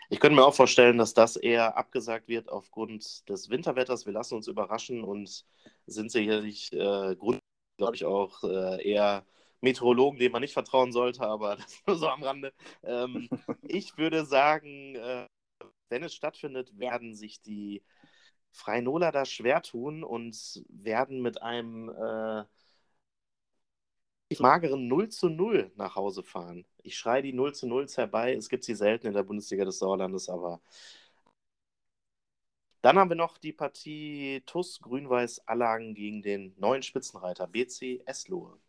Ich 0.10 0.20
könnte 0.20 0.36
mir 0.36 0.46
auch 0.46 0.54
vorstellen, 0.56 0.98
dass 0.98 1.14
das 1.14 1.36
eher 1.36 1.78
abgesagt 1.78 2.28
wird 2.28 2.50
aufgrund 2.50 3.28
des 3.30 3.50
Winterwetters. 3.50 4.06
Wir 4.06 4.14
lassen 4.14 4.36
uns 4.36 4.48
überraschen 4.48 5.04
und 5.04 5.46
sind 5.88 6.12
sicherlich 6.12 6.72
äh, 6.74 7.16
Grund, 7.16 7.40
glaube 7.78 7.96
ich, 7.96 8.06
auch 8.06 8.44
äh, 8.44 8.88
eher 8.88 9.26
Meteorologen, 9.62 10.20
denen 10.20 10.32
man 10.32 10.42
nicht 10.42 10.54
vertrauen 10.54 10.92
sollte, 10.92 11.22
aber 11.22 11.56
das 11.58 11.82
nur 11.88 11.96
so 11.98 12.08
am 12.08 12.24
Rande. 12.24 12.54
Ähm, 12.84 13.30
ich 13.64 13.98
würde 13.98 14.26
sagen, 14.26 14.96
äh, 14.96 15.28
wenn 15.90 16.04
es 16.04 16.14
stattfindet, 16.14 16.78
werden 16.80 17.16
sich 17.16 17.42
die 17.42 17.84
Freinola 18.52 19.12
da 19.12 19.26
schwer 19.26 19.62
tun 19.62 20.04
und 20.04 20.64
werden 20.70 21.22
mit 21.22 21.42
einem 21.42 21.90
äh, 21.90 22.44
mageren 24.40 24.88
0 24.88 25.10
zu 25.10 25.30
0 25.30 25.72
nach 25.76 25.96
Hause 25.96 26.24
fahren. 26.24 26.66
Ich 26.84 26.98
schreie 26.98 27.22
die 27.22 27.34
0 27.34 27.54
zu 27.54 27.68
0 27.68 27.88
herbei. 27.88 28.34
Es 28.36 28.50
gibt 28.50 28.64
sie 28.64 28.76
selten 28.76 29.08
in 29.08 29.14
der 29.14 29.24
Bundesliga 29.24 29.66
des 29.66 29.80
Sauerlandes, 29.80 30.30
aber. 30.30 30.62
Dann 32.82 32.98
haben 33.00 33.10
wir 33.10 33.16
noch 33.18 33.38
die 33.38 33.52
Partie 33.54 34.44
TUS 34.46 34.80
Grün-Weiß 34.80 35.48
Allagen 35.48 35.96
gegen 35.96 36.22
den 36.22 36.54
neuen 36.58 36.84
Spitzenreiter 36.84 37.48
BC 37.48 38.02
Eslohe. 38.06 38.60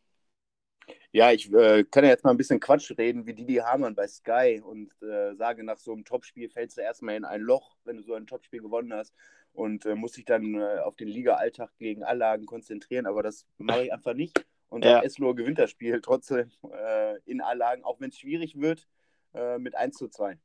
Ja, 1.12 1.32
ich 1.32 1.52
äh, 1.52 1.84
kann 1.84 2.04
ja 2.04 2.10
jetzt 2.10 2.24
mal 2.24 2.30
ein 2.30 2.36
bisschen 2.36 2.60
Quatsch 2.60 2.90
reden, 2.98 3.26
wie 3.26 3.34
Didi 3.34 3.56
Hamann 3.56 3.94
bei 3.94 4.06
Sky 4.06 4.60
und 4.64 4.92
äh, 5.02 5.34
sage, 5.34 5.64
nach 5.64 5.78
so 5.78 5.92
einem 5.92 6.04
Topspiel 6.04 6.48
fällst 6.48 6.76
du 6.76 6.82
erstmal 6.82 7.16
in 7.16 7.24
ein 7.24 7.40
Loch, 7.40 7.76
wenn 7.84 7.96
du 7.96 8.02
so 8.02 8.14
ein 8.14 8.26
Topspiel 8.26 8.60
gewonnen 8.60 8.92
hast 8.92 9.14
und 9.52 9.86
äh, 9.86 9.94
muss 9.94 10.12
sich 10.12 10.24
dann 10.24 10.54
äh, 10.54 10.78
auf 10.84 10.96
den 10.96 11.08
Liga-Alltag 11.08 11.70
gegen 11.78 12.04
Anlagen 12.04 12.46
konzentrieren, 12.46 13.06
aber 13.06 13.22
das 13.22 13.46
mache 13.58 13.84
ich 13.84 13.92
einfach 13.92 14.14
nicht. 14.14 14.44
Und 14.68 14.84
ja. 14.84 15.02
Eslo 15.02 15.34
gewinnt 15.34 15.58
das 15.58 15.70
Spiel 15.70 16.00
trotzdem 16.00 16.50
äh, 16.70 17.18
in 17.24 17.40
Anlagen, 17.40 17.84
auch 17.84 18.00
wenn 18.00 18.10
es 18.10 18.18
schwierig 18.18 18.60
wird, 18.60 18.86
äh, 19.34 19.58
mit 19.58 19.74
1 19.74 19.96
zu 19.96 20.08
2. 20.08 20.38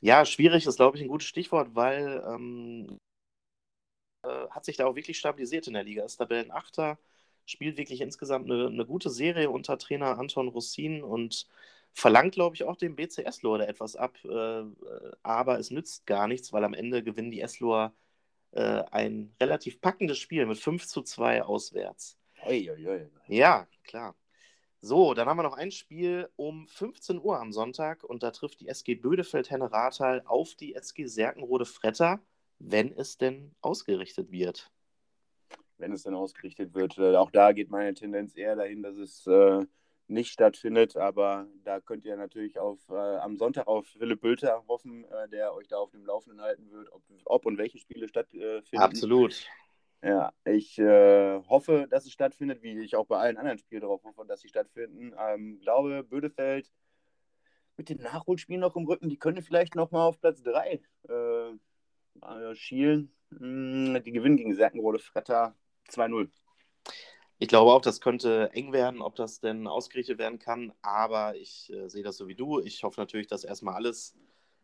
Ja, 0.00 0.24
schwierig 0.24 0.66
ist, 0.66 0.76
glaube 0.76 0.96
ich, 0.96 1.02
ein 1.02 1.08
gutes 1.08 1.28
Stichwort, 1.28 1.74
weil 1.74 2.22
ähm, 2.26 2.98
äh, 4.22 4.48
hat 4.50 4.64
sich 4.64 4.76
da 4.76 4.86
auch 4.86 4.96
wirklich 4.96 5.18
stabilisiert 5.18 5.66
in 5.66 5.74
der 5.74 5.84
Liga. 5.84 6.04
Ist 6.04 6.16
Tabellenachter, 6.16 6.98
spielt 7.46 7.76
wirklich 7.78 8.00
insgesamt 8.00 8.50
eine, 8.50 8.66
eine 8.66 8.86
gute 8.86 9.10
Serie 9.10 9.50
unter 9.50 9.78
Trainer 9.78 10.18
Anton 10.18 10.48
Russin 10.48 11.02
und 11.02 11.46
verlangt, 11.92 12.34
glaube 12.34 12.54
ich, 12.56 12.64
auch 12.64 12.76
dem 12.76 12.96
BC 12.96 13.24
Eslohr 13.24 13.60
etwas 13.60 13.96
ab. 13.96 14.18
Äh, 14.24 14.64
aber 15.22 15.58
es 15.58 15.70
nützt 15.70 16.06
gar 16.06 16.28
nichts, 16.28 16.52
weil 16.52 16.64
am 16.64 16.74
Ende 16.74 17.02
gewinnen 17.02 17.30
die 17.30 17.40
Eslohr 17.40 17.94
äh, 18.52 18.82
ein 18.90 19.34
relativ 19.40 19.80
packendes 19.80 20.18
Spiel 20.18 20.46
mit 20.46 20.58
5 20.58 20.86
zu 20.86 21.02
2 21.02 21.42
auswärts. 21.42 22.18
Oi, 22.44 22.70
oi, 22.70 22.88
oi. 22.88 23.10
Ja, 23.28 23.66
klar. 23.84 24.14
So, 24.80 25.14
dann 25.14 25.26
haben 25.28 25.38
wir 25.38 25.42
noch 25.42 25.56
ein 25.56 25.70
Spiel 25.70 26.28
um 26.36 26.68
15 26.68 27.20
Uhr 27.20 27.40
am 27.40 27.52
Sonntag 27.52 28.04
und 28.04 28.22
da 28.22 28.30
trifft 28.30 28.60
die 28.60 28.68
SG 28.68 28.94
Bödefeld-Henne-Rathal 28.94 30.22
auf 30.26 30.54
die 30.54 30.74
SG 30.74 31.06
Serkenrode-Fretter, 31.06 32.20
wenn 32.58 32.92
es 32.92 33.16
denn 33.18 33.54
ausgerichtet 33.62 34.30
wird. 34.30 34.70
Wenn 35.78 35.92
es 35.92 36.04
denn 36.04 36.14
ausgerichtet 36.14 36.74
wird. 36.74 36.98
Äh, 36.98 37.16
auch 37.16 37.30
da 37.30 37.52
geht 37.52 37.70
meine 37.70 37.94
Tendenz 37.94 38.36
eher 38.36 38.54
dahin, 38.54 38.82
dass 38.82 38.96
es 38.96 39.26
äh, 39.26 39.66
nicht 40.08 40.30
stattfindet. 40.30 40.96
Aber 40.96 41.46
da 41.64 41.80
könnt 41.80 42.04
ihr 42.04 42.16
natürlich 42.16 42.58
auf, 42.58 42.78
äh, 42.88 42.94
am 42.94 43.36
Sonntag 43.36 43.66
auf 43.66 43.86
Philipp 43.86 44.20
Bülter 44.20 44.62
hoffen, 44.68 45.04
äh, 45.04 45.28
der 45.28 45.54
euch 45.54 45.68
da 45.68 45.78
auf 45.78 45.90
dem 45.90 46.04
Laufenden 46.04 46.40
halten 46.40 46.70
wird, 46.70 46.92
ob, 46.92 47.02
ob 47.24 47.46
und 47.46 47.58
welche 47.58 47.78
Spiele 47.78 48.08
stattfinden. 48.08 48.62
Absolut. 48.74 49.46
Ja, 50.02 50.32
ich 50.44 50.78
äh, 50.78 51.42
hoffe, 51.48 51.86
dass 51.90 52.04
es 52.04 52.12
stattfindet, 52.12 52.62
wie 52.62 52.78
ich 52.80 52.96
auch 52.96 53.06
bei 53.06 53.18
allen 53.18 53.38
anderen 53.38 53.58
Spielen 53.58 53.80
darauf 53.80 54.04
hoffe, 54.04 54.24
dass 54.26 54.40
sie 54.40 54.48
stattfinden. 54.48 55.14
Ähm, 55.18 55.58
glaube, 55.60 56.04
Bödefeld 56.04 56.70
mit 57.76 57.88
den 57.88 58.02
Nachholspielen 58.02 58.60
noch 58.60 58.76
im 58.76 58.86
Rücken, 58.86 59.08
die 59.08 59.18
können 59.18 59.42
vielleicht 59.42 59.74
noch 59.74 59.90
mal 59.90 60.06
auf 60.06 60.20
Platz 60.20 60.42
3 60.42 60.80
äh, 61.08 62.54
schielen. 62.54 63.12
Hm, 63.30 64.02
die 64.04 64.12
gewinnen 64.12 64.36
gegen 64.36 64.54
Serkenrode 64.54 64.98
Fretter 64.98 65.56
2-0. 65.90 66.30
Ich 67.38 67.48
glaube 67.48 67.72
auch, 67.72 67.82
das 67.82 68.00
könnte 68.00 68.50
eng 68.54 68.72
werden, 68.72 69.02
ob 69.02 69.14
das 69.16 69.40
denn 69.40 69.66
ausgerichtet 69.66 70.18
werden 70.18 70.38
kann. 70.38 70.72
Aber 70.80 71.36
ich 71.36 71.70
äh, 71.72 71.88
sehe 71.88 72.02
das 72.02 72.16
so 72.16 72.28
wie 72.28 72.34
du. 72.34 72.60
Ich 72.60 72.82
hoffe 72.82 73.00
natürlich, 73.00 73.26
dass 73.26 73.44
erstmal 73.44 73.74
alles 73.74 74.16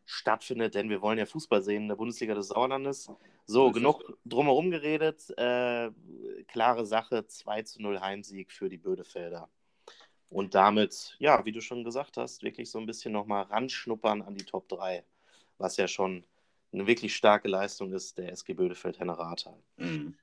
stattfindet, 0.04 0.74
denn 0.74 0.90
wir 0.90 1.00
wollen 1.02 1.18
ja 1.18 1.26
Fußball 1.26 1.62
sehen 1.62 1.82
in 1.82 1.88
der 1.88 1.96
Bundesliga 1.96 2.34
des 2.34 2.48
Sauerlandes. 2.48 3.10
So, 3.46 3.70
genug 3.70 4.02
drumherum 4.24 4.70
geredet. 4.70 5.30
Äh, 5.36 5.90
klare 6.48 6.86
Sache: 6.86 7.26
2 7.26 7.62
zu 7.62 7.82
0 7.82 8.00
Heimsieg 8.00 8.52
für 8.52 8.68
die 8.68 8.78
Bödefelder. 8.78 9.48
Und 10.28 10.54
damit, 10.54 11.14
ja, 11.18 11.44
wie 11.44 11.52
du 11.52 11.60
schon 11.60 11.84
gesagt 11.84 12.16
hast, 12.16 12.42
wirklich 12.42 12.70
so 12.70 12.78
ein 12.78 12.86
bisschen 12.86 13.12
nochmal 13.12 13.42
ranschnuppern 13.44 14.22
an 14.22 14.34
die 14.34 14.44
Top 14.44 14.68
3, 14.68 15.04
was 15.58 15.76
ja 15.76 15.86
schon 15.86 16.24
eine 16.72 16.86
wirklich 16.86 17.14
starke 17.14 17.48
Leistung 17.48 17.92
ist, 17.92 18.16
der 18.16 18.32
SG 18.32 18.54
Bödefeld-Henne 18.54 19.18
Rathal. 19.18 19.62
Mhm. 19.76 20.16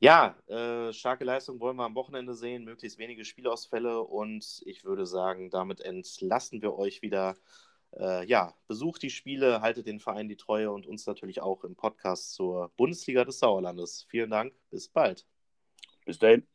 Ja, 0.00 0.36
äh, 0.48 0.92
starke 0.92 1.24
Leistung 1.24 1.60
wollen 1.60 1.76
wir 1.76 1.84
am 1.84 1.94
Wochenende 1.94 2.34
sehen, 2.34 2.64
möglichst 2.64 2.98
wenige 2.98 3.24
Spielausfälle 3.24 4.00
und 4.00 4.62
ich 4.66 4.84
würde 4.84 5.06
sagen, 5.06 5.50
damit 5.50 5.80
entlassen 5.80 6.60
wir 6.62 6.74
euch 6.76 7.02
wieder. 7.02 7.36
Äh, 7.98 8.26
ja, 8.26 8.54
besucht 8.68 9.02
die 9.02 9.10
Spiele, 9.10 9.60
haltet 9.60 9.86
den 9.86 10.00
Verein 10.00 10.28
die 10.28 10.36
Treue 10.36 10.70
und 10.70 10.86
uns 10.86 11.06
natürlich 11.06 11.40
auch 11.40 11.64
im 11.64 11.76
Podcast 11.76 12.32
zur 12.32 12.70
Bundesliga 12.76 13.24
des 13.24 13.38
Sauerlandes. 13.38 14.06
Vielen 14.08 14.30
Dank, 14.30 14.54
bis 14.70 14.88
bald. 14.88 15.26
Bis 16.04 16.18
dahin. 16.18 16.46